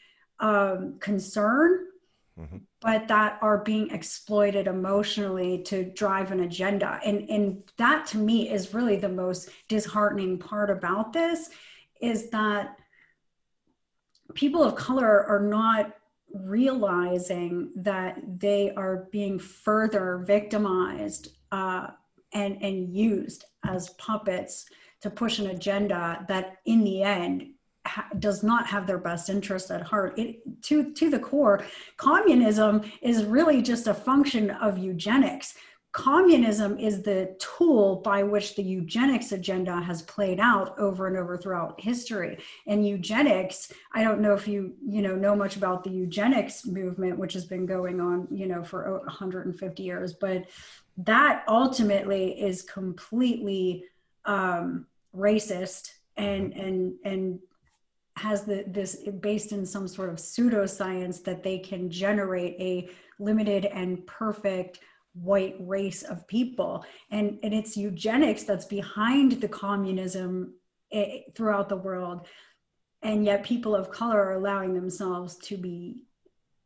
um, 0.40 0.96
concern 0.98 1.86
mm-hmm. 2.38 2.56
But 2.84 3.08
that 3.08 3.38
are 3.40 3.64
being 3.64 3.90
exploited 3.92 4.66
emotionally 4.66 5.62
to 5.62 5.84
drive 5.84 6.30
an 6.30 6.40
agenda. 6.40 7.00
And, 7.02 7.30
and 7.30 7.62
that 7.78 8.04
to 8.08 8.18
me 8.18 8.50
is 8.50 8.74
really 8.74 8.96
the 8.96 9.08
most 9.08 9.48
disheartening 9.68 10.38
part 10.38 10.68
about 10.68 11.14
this 11.14 11.48
is 12.02 12.28
that 12.28 12.76
people 14.34 14.62
of 14.62 14.76
color 14.76 15.24
are 15.24 15.40
not 15.40 15.94
realizing 16.34 17.72
that 17.76 18.18
they 18.38 18.74
are 18.74 19.08
being 19.10 19.38
further 19.38 20.22
victimized 20.26 21.28
uh, 21.52 21.86
and, 22.34 22.62
and 22.62 22.94
used 22.94 23.46
as 23.64 23.90
puppets 23.90 24.66
to 25.00 25.08
push 25.08 25.38
an 25.38 25.46
agenda 25.46 26.22
that 26.28 26.58
in 26.66 26.84
the 26.84 27.02
end 27.02 27.53
ha- 27.86 28.08
does 28.18 28.42
not 28.42 28.66
have 28.66 28.86
their 28.86 28.98
best 28.98 29.28
interest 29.28 29.70
at 29.70 29.82
heart. 29.82 30.18
It, 30.18 30.62
to, 30.62 30.92
to 30.92 31.10
the 31.10 31.18
core, 31.18 31.64
communism 31.96 32.82
is 33.02 33.24
really 33.24 33.62
just 33.62 33.86
a 33.86 33.94
function 33.94 34.50
of 34.50 34.78
eugenics. 34.78 35.54
Communism 35.92 36.76
is 36.76 37.02
the 37.02 37.36
tool 37.38 37.96
by 38.02 38.24
which 38.24 38.56
the 38.56 38.62
eugenics 38.62 39.30
agenda 39.30 39.80
has 39.80 40.02
played 40.02 40.40
out 40.40 40.76
over 40.76 41.06
and 41.06 41.16
over 41.16 41.36
throughout 41.36 41.80
history. 41.80 42.36
And 42.66 42.84
eugenics, 42.84 43.72
I 43.92 44.02
don't 44.02 44.20
know 44.20 44.34
if 44.34 44.48
you 44.48 44.74
you 44.84 45.02
know 45.02 45.14
know 45.14 45.36
much 45.36 45.54
about 45.54 45.84
the 45.84 45.90
eugenics 45.90 46.66
movement, 46.66 47.16
which 47.16 47.32
has 47.34 47.44
been 47.44 47.64
going 47.64 48.00
on 48.00 48.26
you 48.32 48.46
know 48.46 48.64
for 48.64 49.02
150 49.04 49.82
years, 49.84 50.14
but 50.14 50.46
that 50.96 51.44
ultimately 51.46 52.40
is 52.40 52.62
completely 52.62 53.84
um, 54.24 54.86
racist 55.16 55.90
and 56.16 56.52
and 56.54 56.94
and 57.04 57.38
has 58.16 58.44
the, 58.44 58.64
this 58.66 59.04
based 59.20 59.52
in 59.52 59.66
some 59.66 59.88
sort 59.88 60.08
of 60.08 60.16
pseudoscience 60.16 61.22
that 61.24 61.42
they 61.42 61.58
can 61.58 61.90
generate 61.90 62.54
a 62.60 62.88
limited 63.18 63.64
and 63.66 64.06
perfect 64.06 64.80
white 65.14 65.56
race 65.60 66.02
of 66.02 66.26
people. 66.26 66.84
And 67.10 67.38
and 67.42 67.52
it's 67.52 67.76
eugenics 67.76 68.44
that's 68.44 68.66
behind 68.66 69.32
the 69.32 69.48
communism 69.48 70.54
eh, 70.92 71.20
throughout 71.34 71.68
the 71.68 71.76
world. 71.76 72.26
And 73.02 73.24
yet 73.24 73.44
people 73.44 73.74
of 73.74 73.90
color 73.90 74.22
are 74.22 74.34
allowing 74.34 74.74
themselves 74.74 75.36
to 75.38 75.56
be 75.56 76.02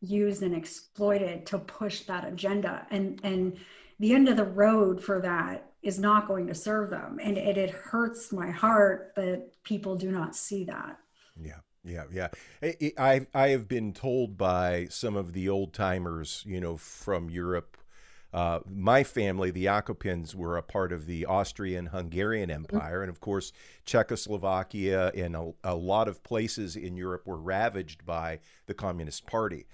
used 0.01 0.43
and 0.43 0.55
exploited 0.55 1.47
to 1.47 1.59
push 1.59 2.03
that 2.03 2.27
agenda. 2.27 2.87
And 2.91 3.21
and 3.25 3.57
the 4.01 4.15
end 4.15 4.29
of 4.29 4.37
the 4.37 4.45
road 4.45 5.03
for 5.03 5.21
that 5.21 5.73
is 5.83 5.99
not 5.99 6.29
going 6.29 6.47
to 6.47 6.55
serve 6.55 6.91
them. 6.91 7.19
And 7.23 7.39
it, 7.39 7.57
it 7.57 7.71
hurts 7.71 8.33
my 8.33 8.51
heart 8.51 9.13
that 9.17 9.51
people 9.63 9.97
do 9.97 10.11
not 10.11 10.37
see 10.37 10.65
that 10.65 10.99
yeah. 11.43 11.61
Yeah, 11.85 12.05
yeah. 12.13 12.29
I 12.99 13.27
I 13.33 13.49
have 13.49 13.67
been 13.69 13.93
told 13.93 14.37
by 14.37 14.89
some 14.91 15.17
of 15.17 15.33
the 15.33 15.49
old 15.49 15.73
timers, 15.73 16.45
you 16.47 16.61
know, 16.61 16.77
from 16.77 17.31
Europe. 17.31 17.77
Uh, 18.31 18.61
my 18.69 19.03
family, 19.05 19.51
the 19.51 19.65
Jakopins, 19.65 20.35
were 20.35 20.59
a 20.59 20.63
part 20.63 20.93
of 20.93 21.07
the 21.07 21.25
Austrian-Hungarian 21.25 22.51
mm-hmm. 22.51 22.77
Empire, 22.77 23.01
and 23.01 23.09
of 23.09 23.21
course, 23.21 23.53
Czechoslovakia 23.87 25.11
and 25.15 25.35
a, 25.35 25.53
a, 25.65 25.75
lot 25.75 26.09
of 26.09 26.23
places 26.23 26.77
in 26.77 26.95
Europe 26.95 27.27
were 27.27 27.39
ravaged 27.39 28.05
by 28.05 28.41
the 28.67 28.75
Communist 28.75 29.25
Party. 29.27 29.67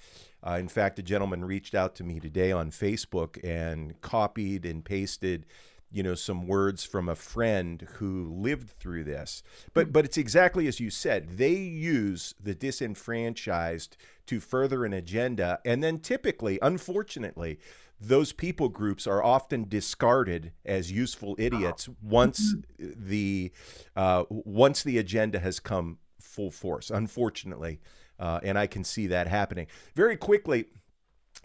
Uh, 0.47 0.57
in 0.61 0.69
fact, 0.69 1.01
a 1.01 1.03
gentleman 1.03 1.45
reached 1.45 1.75
out 1.75 1.97
to 1.97 2.05
me 2.05 2.21
today 2.21 2.53
on 2.53 2.71
Facebook 2.71 3.43
and 3.43 4.01
copied 4.03 4.65
and 4.65 4.85
pasted 4.85 5.47
you 5.95 6.03
know 6.03 6.17
some 6.17 6.49
words 6.49 6.85
from 6.85 7.09
a 7.09 7.15
friend 7.15 7.87
who 7.95 8.29
lived 8.29 8.69
through 8.69 9.05
this. 9.05 9.45
But 9.73 9.93
but 9.93 10.05
it's 10.05 10.19
exactly 10.19 10.67
as 10.67 10.81
you 10.81 10.91
said. 10.91 11.39
They 11.39 11.53
use 11.53 12.35
the 12.43 12.55
disenfranchised 12.55 13.97
to 14.27 14.41
further 14.41 14.85
an 14.85 14.93
agenda. 14.93 15.61
And 15.65 15.85
then 15.85 16.01
typically 16.01 16.59
unfortunately 16.61 17.61
those 18.01 18.33
people 18.33 18.69
groups 18.69 19.07
are 19.07 19.23
often 19.23 19.69
discarded 19.69 20.51
as 20.67 20.91
useful 20.91 21.37
idiots 21.39 21.89
once 22.03 22.57
the 22.79 23.53
uh, 23.95 24.25
once 24.29 24.83
the 24.83 24.99
agenda 24.99 25.39
has 25.39 25.61
come 25.61 25.99
full 26.21 26.51
force 26.51 26.91
unfortunately. 26.91 27.81
Uh, 28.17 28.39
and 28.45 28.57
i 28.57 28.67
can 28.67 28.83
see 28.83 29.07
that 29.07 29.29
happening. 29.29 29.69
Very 29.95 30.17
quickly 30.17 30.67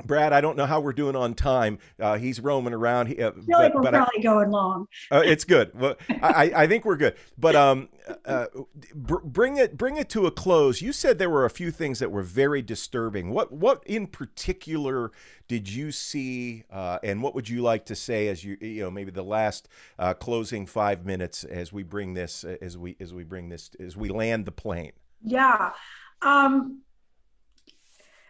Brad, 0.05 0.33
I 0.33 0.41
don't 0.41 0.57
know 0.57 0.65
how 0.65 0.79
we're 0.79 0.93
doing 0.93 1.15
on 1.15 1.33
time. 1.33 1.79
Uh, 1.99 2.17
he's 2.17 2.39
roaming 2.39 2.73
around. 2.73 3.07
He, 3.07 3.21
uh, 3.21 3.29
I 3.29 3.33
feel 3.33 3.43
but, 3.47 3.59
like 3.59 3.73
we're 3.73 3.81
probably 3.91 4.19
I, 4.19 4.21
going 4.21 4.49
long. 4.51 4.87
uh, 5.11 5.21
it's 5.25 5.43
good. 5.43 5.71
Well, 5.73 5.95
I, 6.21 6.51
I 6.55 6.67
think 6.67 6.85
we're 6.85 6.97
good. 6.97 7.15
But 7.37 7.55
um, 7.55 7.89
uh, 8.25 8.47
br- 8.93 9.19
bring 9.23 9.57
it 9.57 9.77
bring 9.77 9.97
it 9.97 10.09
to 10.09 10.25
a 10.25 10.31
close. 10.31 10.81
You 10.81 10.93
said 10.93 11.19
there 11.19 11.29
were 11.29 11.45
a 11.45 11.49
few 11.49 11.71
things 11.71 11.99
that 11.99 12.11
were 12.11 12.23
very 12.23 12.61
disturbing. 12.61 13.31
What 13.31 13.51
what 13.51 13.83
in 13.85 14.07
particular 14.07 15.11
did 15.47 15.69
you 15.69 15.91
see, 15.91 16.63
uh, 16.71 16.99
and 17.03 17.21
what 17.21 17.35
would 17.35 17.49
you 17.49 17.61
like 17.61 17.85
to 17.85 17.95
say 17.95 18.27
as 18.27 18.43
you 18.43 18.57
you 18.61 18.81
know 18.81 18.91
maybe 18.91 19.11
the 19.11 19.23
last 19.23 19.67
uh, 19.97 20.13
closing 20.13 20.65
five 20.65 21.05
minutes 21.05 21.43
as 21.43 21.73
we 21.73 21.83
bring 21.83 22.13
this 22.13 22.43
as 22.43 22.77
we 22.77 22.95
as 22.99 23.13
we 23.13 23.23
bring 23.23 23.49
this 23.49 23.71
as 23.79 23.97
we 23.97 24.09
land 24.09 24.45
the 24.45 24.51
plane? 24.51 24.93
Yeah. 25.21 25.71
Um, 26.21 26.81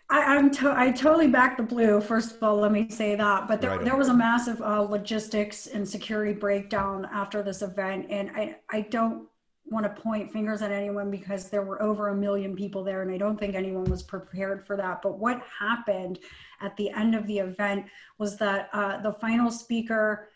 I, 0.10 0.36
am 0.36 0.50
to, 0.52 0.74
I 0.76 0.91
totally 0.91 1.28
back 1.28 1.58
the 1.58 1.63
blue. 1.63 2.02
First 2.02 2.36
of 2.36 2.43
all, 2.43 2.58
let 2.58 2.72
me 2.72 2.89
say 2.89 3.15
that. 3.15 3.48
But 3.48 3.62
there, 3.62 3.72
right 3.72 3.84
there 3.84 3.95
was 3.95 4.10
a 4.10 4.13
massive 4.13 4.62
uh, 4.62 4.82
logistics 4.82 5.67
and 5.67 5.88
security 5.88 6.34
breakdown 6.34 7.08
after 7.13 7.43
this 7.43 7.62
event, 7.62 8.08
and 8.10 8.32
I 8.32 8.58
I 8.72 8.82
don't 8.82 9.28
want 9.72 9.86
to 9.86 10.02
point 10.02 10.32
fingers 10.32 10.63
at 10.63 10.72
anyone 10.72 11.12
because 11.12 11.50
there 11.50 11.62
were 11.62 11.82
over 11.82 12.08
a 12.08 12.15
million 12.15 12.56
people 12.56 12.84
there, 12.84 13.04
and 13.04 13.12
I 13.12 13.17
don't 13.17 13.39
think 13.39 13.54
anyone 13.54 13.84
was 13.84 14.02
prepared 14.02 14.65
for 14.65 14.76
that. 14.78 15.02
But 15.04 15.19
what 15.19 15.43
happened 15.60 16.19
at 16.62 16.76
the 16.78 16.89
end 16.89 17.13
of 17.13 17.28
the 17.28 17.39
event 17.39 17.86
was 18.17 18.36
that 18.38 18.69
uh, 18.74 19.02
the 19.02 19.13
final 19.13 19.52
speaker 19.52 20.30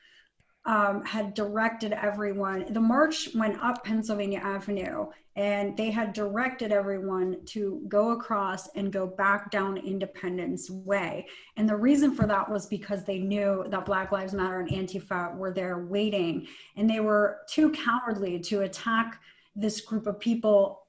um, 0.66 1.04
had 1.04 1.34
directed 1.34 1.92
everyone. 1.92 2.72
The 2.72 2.80
march 2.80 3.30
went 3.36 3.62
up 3.62 3.84
Pennsylvania 3.84 4.40
Avenue, 4.40 5.08
and 5.36 5.76
they 5.76 5.90
had 5.90 6.14
directed 6.14 6.72
everyone 6.72 7.44
to 7.48 7.84
go 7.88 8.12
across 8.12 8.70
and 8.76 8.94
go 8.94 9.06
back 9.06 9.52
down 9.52 9.78
Independence 9.78 10.70
Way. 10.70 11.28
And 11.58 11.68
the 11.68 11.76
reason 11.76 12.16
for 12.16 12.26
that 12.28 12.50
was 12.50 12.66
because 12.68 13.04
they 13.04 13.20
knew 13.20 13.66
that 13.68 13.86
Black 13.86 14.12
Lives 14.12 14.34
Matter 14.34 14.62
and 14.62 14.70
Antifa 14.70 15.36
were 15.36 15.52
there 15.52 15.80
waiting, 15.80 16.48
and 16.78 16.90
they 16.90 17.02
were 17.02 17.40
too 17.50 17.72
cowardly 17.72 18.40
to 18.40 18.62
attack 18.62 19.20
this 19.56 19.82
group 19.82 20.08
of 20.08 20.20
people 20.20 20.88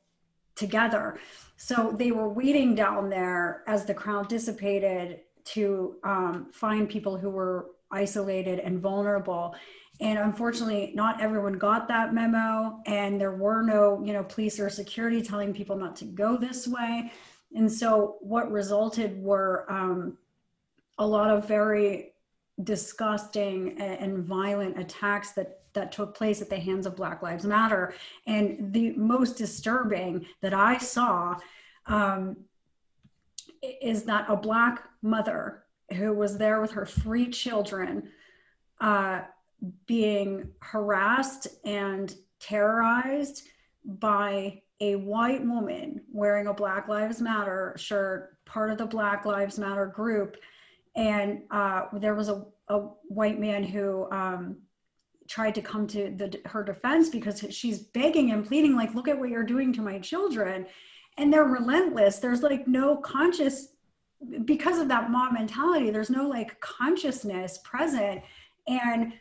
together. 0.55 1.19
So 1.57 1.95
they 1.99 2.13
were 2.13 2.29
waiting 2.29 2.77
down 2.77 3.09
there 3.09 3.65
as 3.67 3.85
the 3.85 3.95
crowd 3.95 4.29
dissipated 4.29 5.21
to 5.45 5.97
um, 6.05 6.49
find 6.53 6.89
people 6.89 7.17
who 7.17 7.29
were 7.29 7.71
isolated 7.91 8.59
and 8.59 8.81
vulnerable. 8.81 9.55
And 10.01 10.19
unfortunately 10.19 10.93
not 10.95 11.21
everyone 11.21 11.55
got 11.55 11.87
that 11.89 12.13
memo 12.13 12.81
and 12.87 13.21
there 13.21 13.37
were 13.37 13.63
no 13.63 14.03
you 14.05 14.13
know 14.13 14.25
police 14.25 14.59
or 14.59 14.69
security 14.69 15.23
telling 15.23 15.55
people 15.55 15.77
not 15.77 15.97
to 15.97 16.05
go 16.05 16.37
this 16.37 16.67
way. 16.67 17.13
And 17.55 17.71
so 17.71 18.17
what 18.21 18.51
resulted 18.51 19.23
were 19.23 19.71
um, 19.71 20.19
a 20.99 21.07
lot 21.07 21.31
of 21.31 21.47
very 21.47 22.13
disgusting 22.63 23.81
and 23.81 24.25
violent 24.25 24.79
attacks 24.79 25.33
that 25.33 25.61
that 25.75 25.91
took 25.91 26.17
place 26.17 26.41
at 26.41 26.49
the 26.49 26.57
hands 26.57 26.87
of 26.87 26.97
black 26.97 27.21
lives 27.21 27.45
matter. 27.45 27.95
And 28.27 28.73
the 28.73 28.93
most 28.93 29.37
disturbing 29.37 30.25
that 30.41 30.55
i 30.55 30.79
saw 30.79 31.37
um, 31.87 32.37
is 33.83 34.05
that 34.05 34.27
a 34.29 34.37
black 34.37 34.89
mother 35.03 35.64
who 35.93 36.13
was 36.13 36.39
there 36.39 36.61
with 36.61 36.73
her 36.73 36.87
three 36.87 37.29
children 37.29 38.11
uh, 38.81 39.23
being 39.87 40.49
harassed 40.61 41.47
and 41.65 42.15
terrorized 42.41 43.49
by 43.85 44.61
a 44.81 44.97
white 44.97 45.45
woman 45.45 46.01
wearing 46.13 46.47
a 46.47 46.55
Black 46.55 46.89
Lives 46.89 47.21
Matter 47.21 47.75
shirt, 47.77 48.37
part 48.45 48.71
of 48.71 48.79
the 48.79 48.87
Black 48.87 49.25
Lives 49.25 49.59
Matter 49.59 49.87
group. 49.87 50.37
And 50.97 51.43
uh, 51.51 51.87
there 51.95 52.15
was 52.15 52.29
a, 52.29 52.45
a, 52.69 52.81
white 53.09 53.39
man 53.39 53.63
who 53.65 54.11
um, 54.11 54.59
tried 55.29 55.55
to 55.55 55.63
come 55.63 55.87
to 55.89 56.15
the, 56.17 56.41
her 56.47 56.63
defense 56.63 57.09
because 57.09 57.45
she's 57.51 57.81
begging 57.81 58.33
and 58.33 58.47
pleading, 58.47 58.77
like, 58.77 58.95
look 58.95 59.09
at 59.09 59.19
what 59.19 59.31
you're 59.31 59.45
doing 59.45 59.73
to 59.75 59.83
my 59.83 59.99
children. 59.99 60.67
And 61.17 61.33
they're 61.33 61.45
relentless. 61.45 62.19
There's 62.19 62.43
like 62.43 62.67
no 62.67 62.97
conscious, 62.97 63.69
because 64.45 64.79
of 64.79 64.89
that 64.89 65.11
mob 65.11 65.33
mentality, 65.33 65.91
there's 65.91 66.11
no 66.11 66.29
like 66.29 66.59
consciousness 66.61 67.59
present. 67.65 68.23
And 68.67 69.15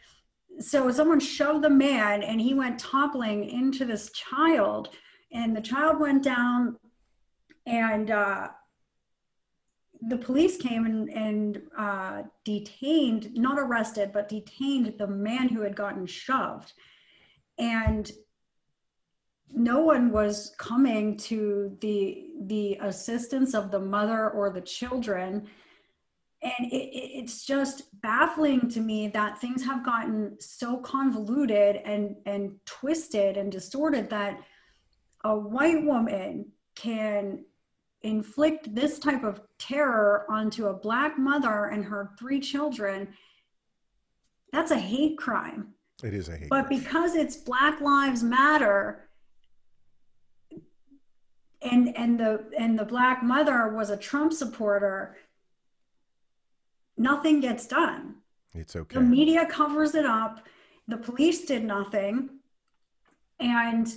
so 0.60 0.92
someone 0.92 1.20
shoved 1.20 1.64
the 1.64 1.70
man 1.70 2.24
and 2.24 2.40
he 2.40 2.54
went 2.54 2.80
toppling 2.80 3.50
into 3.50 3.86
this 3.86 4.12
child 4.12 4.90
and 5.32 5.56
the 5.56 5.62
child 5.62 6.00
went 6.00 6.24
down 6.24 6.78
and 7.66 8.12
uh, 8.12 8.50
the 10.08 10.18
police 10.18 10.58
came 10.58 10.86
and, 10.86 11.10
and 11.10 11.62
uh, 11.78 12.24
detained 12.44 13.34
not 13.34 13.58
arrested 13.58 14.12
but 14.14 14.30
detained 14.30 14.94
the 14.98 15.08
man 15.08 15.50
who 15.50 15.62
had 15.62 15.76
gotten 15.76 16.06
shoved 16.06 16.74
and 17.58 18.12
no 19.52 19.82
one 19.82 20.12
was 20.12 20.54
coming 20.58 21.18
to 21.18 21.78
the 21.82 22.26
the 22.46 22.78
assistance 22.82 23.54
of 23.54 23.72
the 23.72 23.80
mother 23.80 24.30
or 24.32 24.50
the 24.50 24.62
children. 24.62 25.48
And 26.42 26.72
it, 26.72 26.90
it's 26.94 27.46
just 27.46 27.84
baffling 28.02 28.70
to 28.72 28.82
me 28.82 29.08
that 29.10 29.40
things 29.40 29.64
have 29.64 29.86
gotten 29.86 30.36
so 30.40 30.78
convoluted 30.78 31.78
and 31.86 32.16
and 32.26 32.56
twisted 32.66 33.38
and 33.38 33.52
distorted 33.52 34.10
that 34.10 34.40
a 35.24 35.36
white 35.36 35.84
woman 35.84 36.46
can 36.76 37.46
inflict 38.02 38.76
this 38.76 39.00
type 39.00 39.24
of 39.24 39.42
terror 39.58 40.26
onto 40.30 40.68
a 40.68 40.74
black 40.74 41.18
mother 41.18 41.66
and 41.66 41.86
her 41.86 42.12
three 42.20 42.40
children. 42.40 43.08
That's 44.52 44.72
a 44.72 44.78
hate 44.78 45.18
crime. 45.18 45.74
It 46.04 46.14
is 46.14 46.28
a 46.28 46.36
hate 46.36 46.50
but 46.50 46.68
crime. 46.68 46.80
because 46.80 47.16
it's 47.16 47.38
black 47.38 47.80
lives 47.80 48.24
matter 48.24 49.08
and 51.64 51.96
and 51.98 52.20
the 52.20 52.46
and 52.58 52.78
the 52.78 52.86
black 52.86 53.24
mother 53.24 53.70
was 53.70 53.90
a 53.90 53.98
trump 53.98 54.34
supporter 54.34 55.16
nothing 56.98 57.40
gets 57.40 57.68
done. 57.68 58.16
It's 58.54 58.76
okay. 58.76 58.96
The 58.96 59.02
media 59.02 59.46
covers 59.46 59.96
it 59.96 60.06
up. 60.06 60.46
The 60.88 60.98
police 60.98 61.46
did 61.46 61.64
nothing. 61.64 62.30
And 63.40 63.92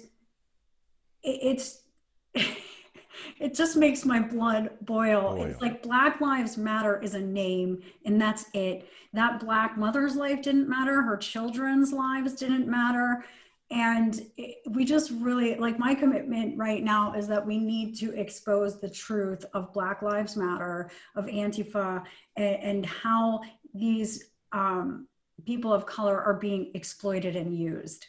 it's, 1.23 1.83
it 2.35 3.55
just 3.55 3.77
makes 3.77 4.05
my 4.05 4.21
blood 4.21 4.71
boil. 4.83 5.37
boil. 5.37 5.43
It's 5.45 5.61
like 5.61 5.83
Black 5.83 6.21
Lives 6.21 6.57
Matter 6.57 7.01
is 7.03 7.15
a 7.15 7.21
name 7.21 7.83
and 8.05 8.21
that's 8.21 8.47
it. 8.55 8.89
That 9.13 9.41
Black 9.41 9.77
mother's 9.77 10.17
life 10.17 10.43
didn't 10.43 10.69
matter. 10.69 11.03
Her 11.03 11.17
children's 11.17 11.93
lives 11.93 12.35
didn't 12.35 12.67
matter 12.67 13.25
and 13.71 14.23
we 14.71 14.85
just 14.85 15.11
really 15.13 15.57
like 15.57 15.79
my 15.79 15.95
commitment 15.95 16.57
right 16.57 16.85
now 16.85 17.15
is 17.15 17.27
that 17.27 17.45
we 17.45 17.59
need 17.59 17.97
to 17.99 18.13
expose 18.13 18.81
the 18.81 18.89
truth 18.89 19.45
of 19.55 19.73
black 19.73 20.03
lives 20.03 20.37
matter 20.37 20.91
of 21.17 21.27
antifa 21.27 22.05
and, 22.37 22.57
and 22.57 22.87
how 22.87 23.41
these 23.75 24.31
um, 24.53 25.09
people 25.45 25.73
of 25.73 25.85
color 25.85 26.21
are 26.21 26.35
being 26.35 26.71
exploited 26.75 27.35
and 27.35 27.59
used 27.59 28.07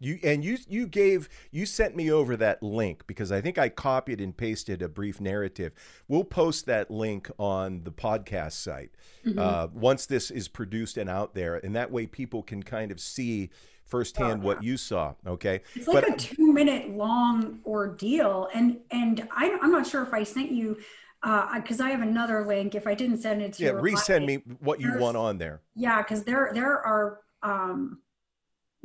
you 0.00 0.18
and 0.22 0.44
you 0.44 0.58
you 0.68 0.86
gave 0.86 1.28
you 1.50 1.66
sent 1.66 1.96
me 1.96 2.10
over 2.10 2.36
that 2.36 2.62
link 2.62 3.06
because 3.06 3.30
I 3.32 3.40
think 3.40 3.58
I 3.58 3.68
copied 3.68 4.20
and 4.20 4.36
pasted 4.36 4.82
a 4.82 4.88
brief 4.88 5.20
narrative. 5.20 5.72
We'll 6.08 6.24
post 6.24 6.66
that 6.66 6.90
link 6.90 7.30
on 7.38 7.84
the 7.84 7.92
podcast 7.92 8.52
site 8.52 8.90
mm-hmm. 9.24 9.38
uh, 9.38 9.68
once 9.72 10.06
this 10.06 10.30
is 10.30 10.48
produced 10.48 10.96
and 10.96 11.08
out 11.08 11.34
there, 11.34 11.56
and 11.56 11.74
that 11.76 11.90
way 11.90 12.06
people 12.06 12.42
can 12.42 12.62
kind 12.62 12.90
of 12.90 13.00
see 13.00 13.50
firsthand 13.94 14.42
oh, 14.42 14.46
what 14.46 14.62
you 14.62 14.76
saw. 14.76 15.14
Okay, 15.26 15.62
it's 15.76 15.86
like 15.86 16.04
but, 16.04 16.14
a 16.14 16.16
two 16.16 16.52
minute 16.52 16.90
long 16.90 17.60
ordeal, 17.64 18.48
and 18.52 18.78
and 18.90 19.28
I, 19.30 19.56
I'm 19.62 19.70
not 19.70 19.86
sure 19.86 20.02
if 20.02 20.12
I 20.12 20.24
sent 20.24 20.50
you 20.50 20.78
because 21.22 21.80
uh, 21.80 21.84
I 21.84 21.90
have 21.90 22.02
another 22.02 22.44
link. 22.44 22.74
If 22.74 22.86
I 22.86 22.94
didn't 22.94 23.18
send 23.18 23.40
it 23.40 23.52
to 23.54 23.62
yeah, 23.62 23.70
you, 23.70 23.76
resend 23.76 24.26
me 24.26 24.36
what 24.58 24.80
you 24.80 24.98
want 24.98 25.16
on 25.16 25.38
there. 25.38 25.60
Yeah, 25.76 26.02
because 26.02 26.24
there 26.24 26.50
there 26.52 26.84
are 26.84 27.20
um, 27.42 28.00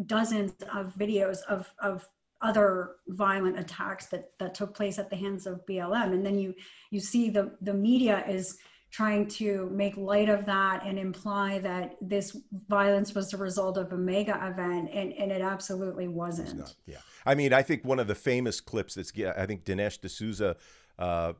dozens 0.05 0.53
of 0.73 0.93
videos 0.95 1.39
of 1.49 1.73
of 1.81 2.07
other 2.41 2.91
violent 3.07 3.57
attacks 3.57 4.05
that 4.07 4.31
that 4.37 4.53
took 4.53 4.75
place 4.75 4.99
at 4.99 5.09
the 5.09 5.15
hands 5.15 5.47
of 5.47 5.65
BLM, 5.65 6.13
and 6.13 6.23
then 6.23 6.37
you 6.37 6.53
you 6.91 6.99
see 6.99 7.31
the 7.31 7.57
the 7.61 7.73
media 7.73 8.23
is 8.27 8.59
trying 8.91 9.27
to 9.27 9.69
make 9.71 9.95
light 9.97 10.29
of 10.29 10.45
that 10.45 10.83
and 10.85 10.97
imply 10.97 11.59
that 11.59 11.95
this 12.01 12.37
violence 12.67 13.13
was 13.13 13.29
the 13.29 13.37
result 13.37 13.77
of 13.77 13.91
a 13.93 13.97
mega 13.97 14.35
event 14.47 14.89
and, 14.91 15.13
and 15.13 15.31
it 15.31 15.41
absolutely 15.41 16.07
wasn't. 16.07 16.75
Yeah. 16.85 16.97
I 17.25 17.35
mean 17.35 17.53
i 17.53 17.61
think 17.61 17.85
one 17.85 17.99
of 17.99 18.07
the 18.07 18.15
famous 18.15 18.59
clips 18.61 18.95
that's 18.95 19.11
i 19.37 19.45
think 19.45 19.63
dinesh 19.63 20.01
d'souza 20.01 20.55
uh, 20.97 21.33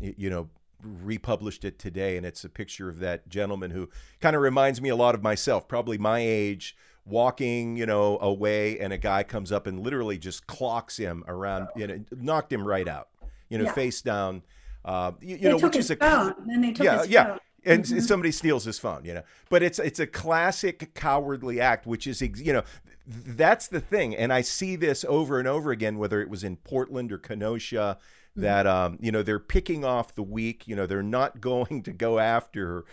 you 0.00 0.30
know 0.30 0.48
republished 0.82 1.64
it 1.64 1.78
today 1.78 2.16
and 2.16 2.26
it's 2.26 2.44
a 2.44 2.48
picture 2.48 2.88
of 2.88 2.98
that 3.00 3.28
gentleman 3.28 3.70
who 3.70 3.88
kind 4.20 4.36
of 4.36 4.42
reminds 4.42 4.80
me 4.80 4.88
a 4.88 4.96
lot 4.96 5.14
of 5.14 5.22
myself 5.22 5.66
probably 5.66 5.98
my 5.98 6.20
age 6.20 6.76
walking 7.06 7.76
you 7.76 7.86
know 7.86 8.18
away 8.20 8.78
and 8.78 8.92
a 8.92 8.98
guy 8.98 9.22
comes 9.22 9.52
up 9.52 9.66
and 9.66 9.80
literally 9.80 10.18
just 10.18 10.46
clocks 10.46 10.96
him 10.96 11.24
around 11.26 11.68
you 11.76 11.86
know 11.86 12.00
knocked 12.12 12.52
him 12.52 12.66
right 12.66 12.88
out 12.88 13.08
you 13.48 13.58
know 13.58 13.64
yeah. 13.64 13.72
face 13.72 14.00
down 14.02 14.42
uh, 14.84 15.12
you, 15.20 15.36
you 15.36 15.48
know, 15.48 15.58
which 15.58 15.76
is 15.76 15.90
a 15.90 15.96
phone. 15.96 16.34
Then 16.46 16.60
they 16.60 16.72
took 16.72 16.84
yeah, 16.84 16.98
his 16.98 17.08
yeah. 17.08 17.24
phone. 17.24 17.38
and 17.64 17.84
mm-hmm. 17.84 18.00
somebody 18.00 18.32
steals 18.32 18.64
his 18.64 18.78
phone, 18.78 19.04
you 19.04 19.14
know. 19.14 19.22
But 19.48 19.62
it's 19.62 19.78
it's 19.78 20.00
a 20.00 20.06
classic 20.06 20.94
cowardly 20.94 21.60
act, 21.60 21.86
which 21.86 22.06
is 22.06 22.20
you 22.20 22.52
know 22.52 22.62
that's 23.06 23.68
the 23.68 23.80
thing, 23.80 24.14
and 24.14 24.32
I 24.32 24.42
see 24.42 24.76
this 24.76 25.04
over 25.08 25.38
and 25.38 25.48
over 25.48 25.70
again, 25.70 25.98
whether 25.98 26.20
it 26.20 26.28
was 26.28 26.44
in 26.44 26.56
Portland 26.56 27.12
or 27.12 27.18
Kenosha, 27.18 27.98
mm-hmm. 28.30 28.42
that 28.42 28.66
um, 28.66 28.98
you 29.00 29.10
know 29.10 29.22
they're 29.22 29.38
picking 29.38 29.84
off 29.84 30.14
the 30.14 30.22
weak. 30.22 30.68
You 30.68 30.76
know, 30.76 30.86
they're 30.86 31.02
not 31.02 31.40
going 31.40 31.82
to 31.84 31.92
go 31.92 32.18
after. 32.18 32.84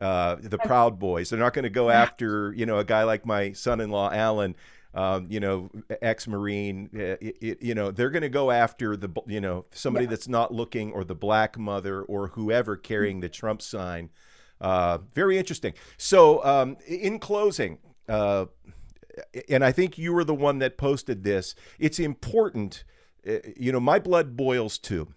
Uh, 0.00 0.36
the 0.40 0.58
Proud 0.58 0.98
Boys. 0.98 1.30
They're 1.30 1.38
not 1.38 1.54
going 1.54 1.62
to 1.62 1.70
go 1.70 1.88
after, 1.88 2.52
you 2.54 2.66
know, 2.66 2.78
a 2.78 2.84
guy 2.84 3.04
like 3.04 3.24
my 3.24 3.52
son-in-law 3.52 4.10
Alan, 4.12 4.56
um, 4.94 5.26
you 5.28 5.40
know, 5.40 5.70
ex-marine. 6.02 6.90
Uh, 6.94 7.16
you 7.40 7.74
know, 7.74 7.90
they're 7.90 8.10
going 8.10 8.22
to 8.22 8.28
go 8.28 8.50
after 8.50 8.96
the, 8.96 9.08
you 9.26 9.40
know, 9.40 9.64
somebody 9.72 10.04
yeah. 10.04 10.10
that's 10.10 10.28
not 10.28 10.52
looking, 10.52 10.92
or 10.92 11.04
the 11.04 11.14
black 11.14 11.58
mother, 11.58 12.02
or 12.02 12.28
whoever 12.28 12.76
carrying 12.76 13.20
the 13.20 13.28
Trump 13.28 13.62
sign. 13.62 14.10
Uh, 14.60 14.98
very 15.14 15.38
interesting. 15.38 15.74
So, 15.96 16.44
um, 16.44 16.76
in 16.86 17.18
closing, 17.18 17.78
uh, 18.08 18.46
and 19.48 19.64
I 19.64 19.72
think 19.72 19.98
you 19.98 20.12
were 20.12 20.24
the 20.24 20.34
one 20.34 20.58
that 20.60 20.78
posted 20.78 21.24
this. 21.24 21.54
It's 21.78 21.98
important. 21.98 22.84
Uh, 23.26 23.38
you 23.56 23.72
know, 23.72 23.80
my 23.80 23.98
blood 23.98 24.36
boils 24.36 24.78
too. 24.78 25.14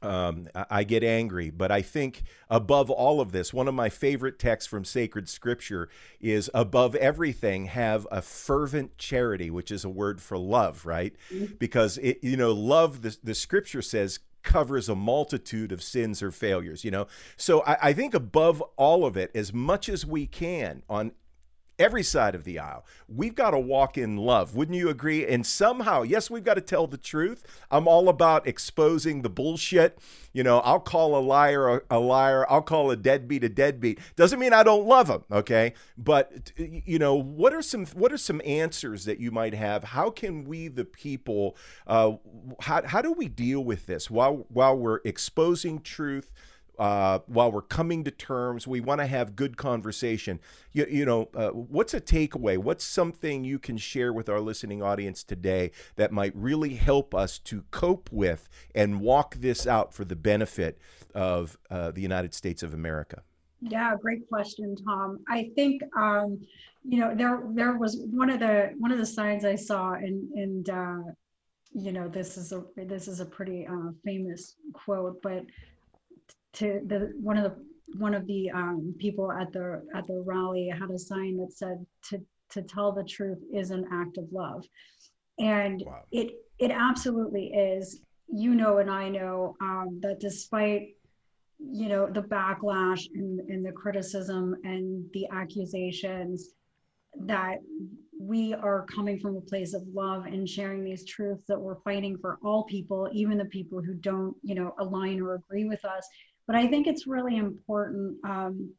Um, 0.00 0.48
I 0.54 0.84
get 0.84 1.02
angry, 1.02 1.50
but 1.50 1.72
I 1.72 1.82
think 1.82 2.22
above 2.48 2.88
all 2.88 3.20
of 3.20 3.32
this, 3.32 3.52
one 3.52 3.66
of 3.66 3.74
my 3.74 3.88
favorite 3.88 4.38
texts 4.38 4.68
from 4.68 4.84
sacred 4.84 5.28
scripture 5.28 5.88
is 6.20 6.48
above 6.54 6.94
everything, 6.94 7.66
have 7.66 8.06
a 8.12 8.22
fervent 8.22 8.96
charity, 8.96 9.50
which 9.50 9.72
is 9.72 9.84
a 9.84 9.88
word 9.88 10.20
for 10.20 10.38
love, 10.38 10.86
right? 10.86 11.14
Mm-hmm. 11.32 11.54
Because 11.58 11.98
it, 11.98 12.22
you 12.22 12.36
know, 12.36 12.52
love, 12.52 13.02
the, 13.02 13.16
the 13.24 13.34
scripture 13.34 13.82
says, 13.82 14.20
covers 14.44 14.88
a 14.88 14.94
multitude 14.94 15.72
of 15.72 15.82
sins 15.82 16.22
or 16.22 16.30
failures, 16.30 16.84
you 16.84 16.90
know? 16.90 17.06
So 17.36 17.62
I, 17.64 17.88
I 17.88 17.92
think 17.92 18.14
above 18.14 18.62
all 18.76 19.04
of 19.04 19.16
it, 19.16 19.30
as 19.34 19.52
much 19.52 19.88
as 19.88 20.06
we 20.06 20.26
can 20.26 20.82
on 20.88 21.12
every 21.78 22.02
side 22.02 22.34
of 22.34 22.44
the 22.44 22.58
aisle. 22.58 22.84
We've 23.08 23.34
got 23.34 23.50
to 23.50 23.58
walk 23.58 23.96
in 23.96 24.16
love. 24.16 24.54
Wouldn't 24.54 24.76
you 24.76 24.88
agree? 24.88 25.26
And 25.26 25.46
somehow, 25.46 26.02
yes, 26.02 26.30
we've 26.30 26.44
got 26.44 26.54
to 26.54 26.60
tell 26.60 26.86
the 26.86 26.96
truth. 26.98 27.44
I'm 27.70 27.86
all 27.86 28.08
about 28.08 28.46
exposing 28.46 29.22
the 29.22 29.30
bullshit. 29.30 29.98
You 30.32 30.42
know, 30.42 30.58
I'll 30.60 30.80
call 30.80 31.16
a 31.16 31.20
liar 31.20 31.76
a, 31.76 31.82
a 31.90 31.98
liar. 31.98 32.46
I'll 32.50 32.62
call 32.62 32.90
a 32.90 32.96
deadbeat 32.96 33.44
a 33.44 33.48
deadbeat. 33.48 33.98
Doesn't 34.16 34.38
mean 34.38 34.52
I 34.52 34.62
don't 34.62 34.86
love 34.86 35.08
them, 35.08 35.24
okay? 35.32 35.74
But 35.96 36.52
you 36.56 36.98
know, 36.98 37.14
what 37.14 37.54
are 37.54 37.62
some 37.62 37.86
what 37.86 38.12
are 38.12 38.18
some 38.18 38.42
answers 38.44 39.04
that 39.06 39.18
you 39.20 39.30
might 39.30 39.54
have? 39.54 39.84
How 39.84 40.10
can 40.10 40.44
we, 40.44 40.68
the 40.68 40.84
people, 40.84 41.56
uh, 41.86 42.12
how 42.60 42.86
how 42.86 43.02
do 43.02 43.12
we 43.12 43.28
deal 43.28 43.64
with 43.64 43.86
this 43.86 44.10
while 44.10 44.46
while 44.48 44.76
we're 44.76 45.00
exposing 45.04 45.80
truth? 45.80 46.30
Uh, 46.78 47.20
while 47.26 47.50
we're 47.50 47.62
coming 47.62 48.04
to 48.04 48.10
terms. 48.10 48.66
We 48.66 48.80
want 48.80 49.00
to 49.00 49.06
have 49.06 49.36
good 49.36 49.56
conversation. 49.56 50.40
You, 50.72 50.86
you 50.88 51.04
know, 51.04 51.28
uh, 51.34 51.48
what's 51.48 51.94
a 51.94 52.00
takeaway? 52.00 52.56
What's 52.56 52.84
something 52.84 53.44
you 53.44 53.58
can 53.58 53.76
share 53.76 54.12
with 54.12 54.28
our 54.28 54.40
listening 54.40 54.82
audience 54.82 55.24
today 55.24 55.72
that 55.96 56.12
might 56.12 56.32
really 56.34 56.74
help 56.74 57.14
us 57.14 57.38
to 57.40 57.64
cope 57.70 58.08
with 58.12 58.48
and 58.74 59.00
walk 59.00 59.36
this 59.36 59.66
out 59.66 59.92
for 59.92 60.04
the 60.04 60.16
benefit 60.16 60.78
of 61.14 61.58
uh, 61.70 61.90
the 61.90 62.00
United 62.00 62.34
States 62.34 62.62
of 62.62 62.72
America? 62.74 63.22
Yeah, 63.60 63.96
great 64.00 64.28
question, 64.28 64.76
Tom. 64.76 65.18
I 65.28 65.50
think 65.56 65.82
um, 65.96 66.40
you 66.84 67.00
know 67.00 67.14
there 67.14 67.42
there 67.50 67.76
was 67.76 68.00
one 68.10 68.30
of 68.30 68.38
the 68.38 68.72
one 68.78 68.92
of 68.92 68.98
the 68.98 69.06
signs 69.06 69.44
I 69.44 69.56
saw, 69.56 69.94
and 69.94 70.30
and 70.32 70.70
uh, 70.70 71.02
you 71.72 71.90
know 71.90 72.06
this 72.08 72.36
is 72.36 72.52
a 72.52 72.64
this 72.76 73.08
is 73.08 73.18
a 73.18 73.26
pretty 73.26 73.66
uh, 73.66 73.90
famous 74.04 74.54
quote, 74.72 75.20
but 75.22 75.44
to 76.54 76.80
the 76.86 77.12
one 77.20 77.36
of 77.36 77.44
the 77.44 77.64
one 77.98 78.14
of 78.14 78.26
the 78.26 78.50
um, 78.50 78.94
people 78.98 79.32
at 79.32 79.52
the 79.52 79.82
at 79.94 80.06
the 80.06 80.22
rally 80.26 80.68
had 80.68 80.90
a 80.90 80.98
sign 80.98 81.36
that 81.38 81.52
said 81.52 81.84
to 82.10 82.20
to 82.50 82.62
tell 82.62 82.92
the 82.92 83.04
truth 83.04 83.38
is 83.52 83.70
an 83.70 83.86
act 83.92 84.18
of 84.18 84.24
love. 84.32 84.64
And 85.38 85.82
wow. 85.86 86.02
it 86.10 86.32
it 86.58 86.70
absolutely 86.70 87.46
is. 87.46 88.00
You 88.30 88.54
know 88.54 88.76
and 88.76 88.90
i 88.90 89.08
know 89.08 89.56
um, 89.62 90.00
that 90.02 90.20
despite 90.20 90.90
you 91.58 91.88
know 91.88 92.06
the 92.06 92.22
backlash 92.22 93.08
and, 93.14 93.40
and 93.40 93.64
the 93.64 93.72
criticism 93.72 94.54
and 94.64 95.04
the 95.12 95.26
accusations 95.32 96.50
that 97.20 97.58
we 98.20 98.54
are 98.54 98.84
coming 98.86 99.18
from 99.18 99.36
a 99.36 99.40
place 99.40 99.74
of 99.74 99.82
love 99.92 100.26
and 100.26 100.48
sharing 100.48 100.84
these 100.84 101.04
truths 101.04 101.44
that 101.48 101.58
we're 101.58 101.80
fighting 101.82 102.16
for 102.18 102.38
all 102.44 102.64
people 102.64 103.08
even 103.12 103.38
the 103.38 103.44
people 103.46 103.82
who 103.82 103.94
don't 103.94 104.36
you 104.42 104.54
know 104.54 104.74
align 104.78 105.20
or 105.20 105.34
agree 105.34 105.64
with 105.64 105.84
us 105.84 106.06
but 106.48 106.56
I 106.56 106.66
think 106.66 106.88
it's 106.88 107.06
really 107.06 107.36
important 107.36 108.16
um, 108.24 108.72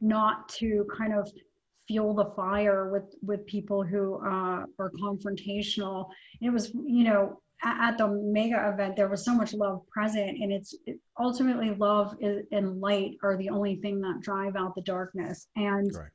not 0.00 0.48
to 0.50 0.86
kind 0.96 1.14
of 1.14 1.28
fuel 1.88 2.14
the 2.14 2.26
fire 2.36 2.90
with 2.90 3.14
with 3.22 3.46
people 3.46 3.82
who 3.82 4.16
uh, 4.16 4.66
are 4.78 4.92
confrontational. 5.02 6.10
It 6.42 6.50
was, 6.50 6.72
you 6.74 7.04
know, 7.04 7.40
at, 7.64 7.92
at, 7.92 7.98
the 7.98 8.08
MAGA 8.08 8.72
event, 8.74 8.94
there 8.94 9.08
was 9.08 9.24
so 9.24 9.34
much 9.34 9.54
love 9.54 9.80
present, 9.88 10.42
and 10.42 10.52
it's 10.52 10.74
it, 10.84 11.00
ultimately 11.18 11.74
love 11.74 12.14
is, 12.20 12.44
and 12.52 12.78
light 12.80 13.12
are 13.22 13.38
the 13.38 13.48
only 13.48 13.76
thing 13.76 14.00
that 14.02 14.20
drive 14.20 14.54
out 14.54 14.74
the 14.74 14.82
darkness. 14.82 15.46
And 15.56 15.90
right. 15.94 16.10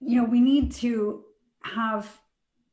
you 0.00 0.22
know, 0.22 0.28
we 0.28 0.40
need 0.40 0.70
to 0.72 1.24
have 1.64 2.08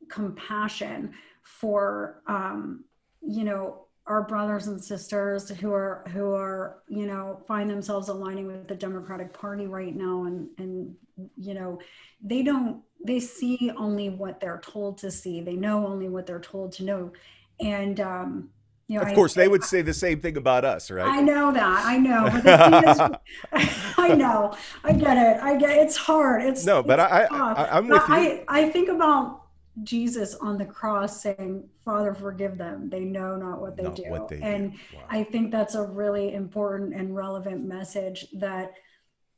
compassion 0.08 1.14
for, 1.42 2.22
um, 2.28 2.84
you 3.22 3.44
know, 3.44 3.88
our 4.08 4.24
brothers 4.24 4.68
and 4.68 4.84
sisters 4.84 5.50
who 5.50 5.72
are 5.72 6.04
who 6.12 6.34
are 6.34 6.82
you 6.88 7.06
know 7.06 7.40
find 7.48 7.70
themselves 7.70 8.10
aligning 8.10 8.48
with 8.48 8.68
the 8.68 8.76
democratic 8.76 9.32
party 9.32 9.68
right 9.68 9.96
now 9.96 10.24
and 10.24 10.50
and 10.58 10.96
you 11.38 11.54
know 11.54 11.80
they 12.24 12.42
don't 12.42 12.82
they 13.06 13.20
see 13.20 13.72
only 13.78 14.10
what 14.10 14.40
they're 14.40 14.62
told 14.64 14.98
to 14.98 15.12
see 15.12 15.42
they 15.42 15.56
know 15.56 15.86
only 15.86 16.10
what 16.10 16.26
they're 16.26 16.40
told 16.40 16.72
to 16.72 16.84
know 16.84 17.12
and 17.60 18.00
um 18.00 18.50
you 18.88 18.98
know, 18.98 19.06
of 19.06 19.14
course, 19.14 19.38
I, 19.38 19.44
they 19.44 19.48
would 19.48 19.64
say 19.64 19.82
the 19.82 19.94
same 19.94 20.20
thing 20.20 20.36
about 20.36 20.66
us, 20.66 20.92
right? 20.92 21.08
I 21.08 21.22
know 21.22 21.54
that. 21.54 21.86
I 21.86 21.98
know. 21.98 22.26
Is, 23.56 23.70
I 23.98 24.16
know. 24.16 24.54
I 24.84 24.92
get 24.92 25.16
it. 25.16 25.42
I 25.42 25.56
get. 25.56 25.78
It's 25.78 25.96
hard. 25.96 26.44
It's 26.44 26.66
no, 26.66 26.84
but 26.84 27.00
it's 27.00 27.10
I, 27.10 27.24
I, 27.24 27.78
am 27.78 27.88
with 27.88 28.02
you. 28.10 28.14
I, 28.14 28.44
I 28.50 28.70
think 28.70 28.90
about 28.90 29.41
Jesus 29.84 30.36
on 30.36 30.58
the 30.58 30.66
cross 30.66 31.22
saying, 31.22 31.68
Father, 31.84 32.14
forgive 32.14 32.58
them. 32.58 32.90
They 32.90 33.02
know 33.02 33.36
not 33.36 33.62
what 33.62 33.78
they 33.78 33.84
not 33.84 33.96
do. 33.96 34.04
What 34.08 34.28
they 34.28 34.42
and 34.42 34.74
do. 34.74 34.78
Wow. 34.96 35.04
I 35.10 35.24
think 35.24 35.52
that's 35.52 35.76
a 35.76 35.84
really 35.84 36.34
important 36.34 36.94
and 36.94 37.16
relevant 37.16 37.64
message 37.64 38.28
that, 38.34 38.74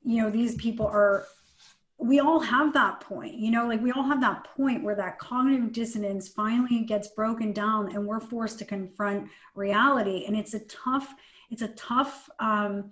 you 0.03 0.21
know, 0.21 0.29
these 0.29 0.55
people 0.55 0.87
are, 0.87 1.25
we 1.97 2.19
all 2.19 2.39
have 2.39 2.73
that 2.73 2.99
point, 2.99 3.35
you 3.35 3.51
know, 3.51 3.67
like 3.67 3.81
we 3.81 3.91
all 3.91 4.03
have 4.03 4.21
that 4.21 4.43
point 4.55 4.83
where 4.83 4.95
that 4.95 5.19
cognitive 5.19 5.71
dissonance 5.71 6.27
finally 6.27 6.81
gets 6.81 7.09
broken 7.09 7.53
down 7.53 7.93
and 7.95 8.05
we're 8.05 8.19
forced 8.19 8.57
to 8.59 8.65
confront 8.65 9.29
reality. 9.55 10.25
And 10.25 10.35
it's 10.35 10.55
a 10.55 10.59
tough, 10.61 11.13
it's 11.51 11.61
a 11.61 11.69
tough, 11.69 12.29
um, 12.39 12.91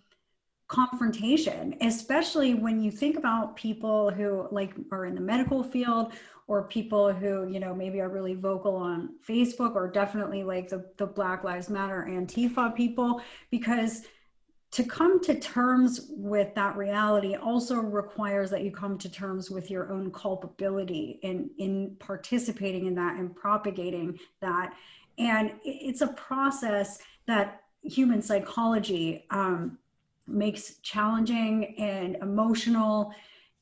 confrontation 0.68 1.76
especially 1.82 2.54
when 2.54 2.82
you 2.82 2.90
think 2.90 3.18
about 3.18 3.58
people 3.58 4.10
who 4.10 4.48
like 4.52 4.74
are 4.90 5.06
in 5.06 5.14
the 5.14 5.20
medical 5.20 5.62
field 5.62 6.14
or 6.52 6.64
people 6.64 7.14
who 7.14 7.48
you 7.48 7.60
know 7.60 7.74
maybe 7.74 8.02
are 8.02 8.10
really 8.10 8.36
vocal 8.36 8.76
on 8.76 9.16
facebook 9.28 9.74
or 9.74 9.88
definitely 9.88 10.44
like 10.44 10.68
the, 10.68 10.86
the 10.98 11.06
black 11.06 11.46
lives 11.46 11.70
matter 11.70 12.06
antifa 12.10 12.76
people 12.76 13.22
because 13.52 14.04
to 14.72 14.86
come 14.86 15.22
to 15.22 15.38
terms 15.38 16.08
with 16.10 16.56
that 16.56 16.78
reality 16.78 17.36
also 17.36 17.76
requires 17.76 18.50
that 18.50 18.64
you 18.64 18.72
come 18.72 18.98
to 18.98 19.10
terms 19.10 19.52
with 19.52 19.70
your 19.70 19.92
own 19.92 20.10
culpability 20.12 21.20
in 21.24 21.50
in 21.58 21.96
participating 22.00 22.86
in 22.86 22.96
that 22.96 23.18
and 23.18 23.36
propagating 23.36 24.18
that. 24.40 24.74
And 25.18 25.52
it's 25.64 26.02
a 26.02 26.08
process 26.08 27.00
that 27.28 27.64
human 27.84 28.22
psychology 28.22 29.26
um, 29.30 29.78
makes 30.26 30.76
challenging 30.78 31.76
and 31.78 32.16
emotional. 32.22 33.14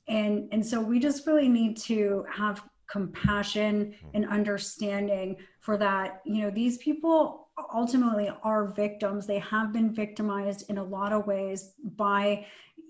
And 0.08 0.48
and 0.52 0.64
so 0.64 0.80
we 0.80 1.00
just 1.00 1.26
really 1.26 1.50
need 1.50 1.76
to 1.78 2.24
have 2.32 2.64
compassion 2.90 3.94
hmm. 4.02 4.08
and 4.14 4.28
understanding 4.28 5.36
for 5.60 5.78
that 5.78 6.22
you 6.26 6.42
know 6.42 6.50
these 6.50 6.78
people 6.78 7.50
ultimately 7.74 8.32
are 8.44 8.66
victims. 8.66 9.26
They 9.26 9.40
have 9.40 9.74
been 9.74 9.94
victimized 9.94 10.70
in 10.70 10.78
a 10.78 10.84
lot 10.84 11.14
of 11.14 11.28
ways 11.28 11.74
by 11.96 12.46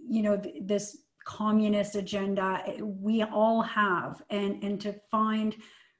you 0.07 0.21
know 0.21 0.37
th- 0.37 0.55
this 0.61 0.97
communist 1.25 1.95
agenda. 1.95 2.63
We 2.79 3.23
all 3.23 3.61
have. 3.61 4.21
And 4.29 4.63
and 4.63 4.79
to 4.81 4.93
find 5.11 5.55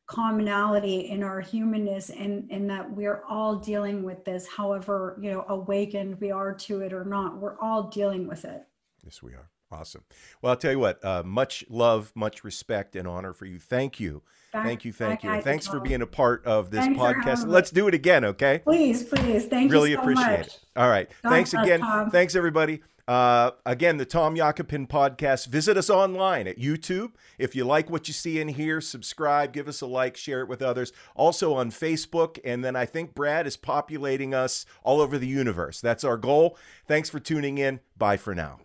commonality 0.07 1.09
in 1.09 1.23
our 1.23 1.39
humanness 1.39 2.09
and 2.09 2.49
and 2.49 2.69
that 2.69 2.89
we're 2.91 3.23
all 3.29 3.55
dealing 3.55 4.01
with 4.01 4.25
this 4.25 4.47
however 4.47 5.19
you 5.21 5.31
know 5.31 5.45
awakened 5.49 6.19
we 6.19 6.31
are 6.31 6.51
to 6.51 6.81
it 6.81 6.91
or 6.93 7.05
not 7.05 7.37
we're 7.37 7.59
all 7.59 7.83
dealing 7.83 8.27
with 8.27 8.45
it. 8.45 8.63
Yes 9.03 9.21
we 9.21 9.33
are 9.33 9.49
Awesome. 9.71 10.03
Well, 10.41 10.51
I'll 10.51 10.57
tell 10.57 10.71
you 10.71 10.79
what, 10.79 11.03
uh, 11.05 11.21
much 11.23 11.63
love, 11.69 12.11
much 12.15 12.43
respect, 12.43 12.95
and 12.95 13.07
honor 13.07 13.33
for 13.33 13.45
you. 13.45 13.59
Thank 13.59 13.99
you. 13.99 14.23
Back, 14.51 14.65
thank 14.65 14.85
you. 14.85 14.91
Thank 14.91 15.23
you. 15.23 15.29
And 15.29 15.43
thanks 15.43 15.67
for 15.67 15.79
being 15.79 16.01
a 16.01 16.07
part 16.07 16.43
of 16.45 16.71
this 16.71 16.85
thanks 16.85 16.99
podcast. 16.99 17.47
Let's 17.47 17.69
do 17.69 17.87
it 17.87 17.93
again, 17.93 18.25
okay? 18.25 18.61
Please, 18.63 19.03
please. 19.03 19.45
Thank 19.45 19.71
really 19.71 19.91
you. 19.91 19.97
Really 19.97 20.13
appreciate 20.13 20.47
it. 20.47 20.59
All 20.75 20.89
right. 20.89 21.07
God 21.21 21.29
thanks 21.29 21.53
again. 21.53 21.81
Tom. 21.81 22.09
Thanks, 22.09 22.35
everybody. 22.35 22.81
Uh, 23.07 23.51
again, 23.65 23.97
the 23.97 24.05
Tom 24.05 24.35
Yakupin 24.35 24.87
podcast. 24.87 25.47
Visit 25.47 25.77
us 25.77 25.89
online 25.89 26.47
at 26.47 26.57
YouTube. 26.57 27.11
If 27.37 27.55
you 27.55 27.63
like 27.63 27.89
what 27.89 28.07
you 28.07 28.13
see 28.13 28.39
in 28.39 28.49
here, 28.49 28.81
subscribe, 28.81 29.51
give 29.51 29.67
us 29.67 29.81
a 29.81 29.87
like, 29.87 30.15
share 30.15 30.41
it 30.41 30.47
with 30.47 30.61
others. 30.61 30.93
Also 31.15 31.53
on 31.53 31.71
Facebook. 31.71 32.39
And 32.43 32.63
then 32.63 32.75
I 32.75 32.85
think 32.85 33.15
Brad 33.15 33.45
is 33.45 33.57
populating 33.57 34.33
us 34.33 34.65
all 34.83 35.01
over 35.01 35.17
the 35.17 35.27
universe. 35.27 35.81
That's 35.81 36.03
our 36.03 36.17
goal. 36.17 36.57
Thanks 36.87 37.09
for 37.09 37.19
tuning 37.19 37.57
in. 37.57 37.79
Bye 37.97 38.17
for 38.17 38.33
now. 38.33 38.59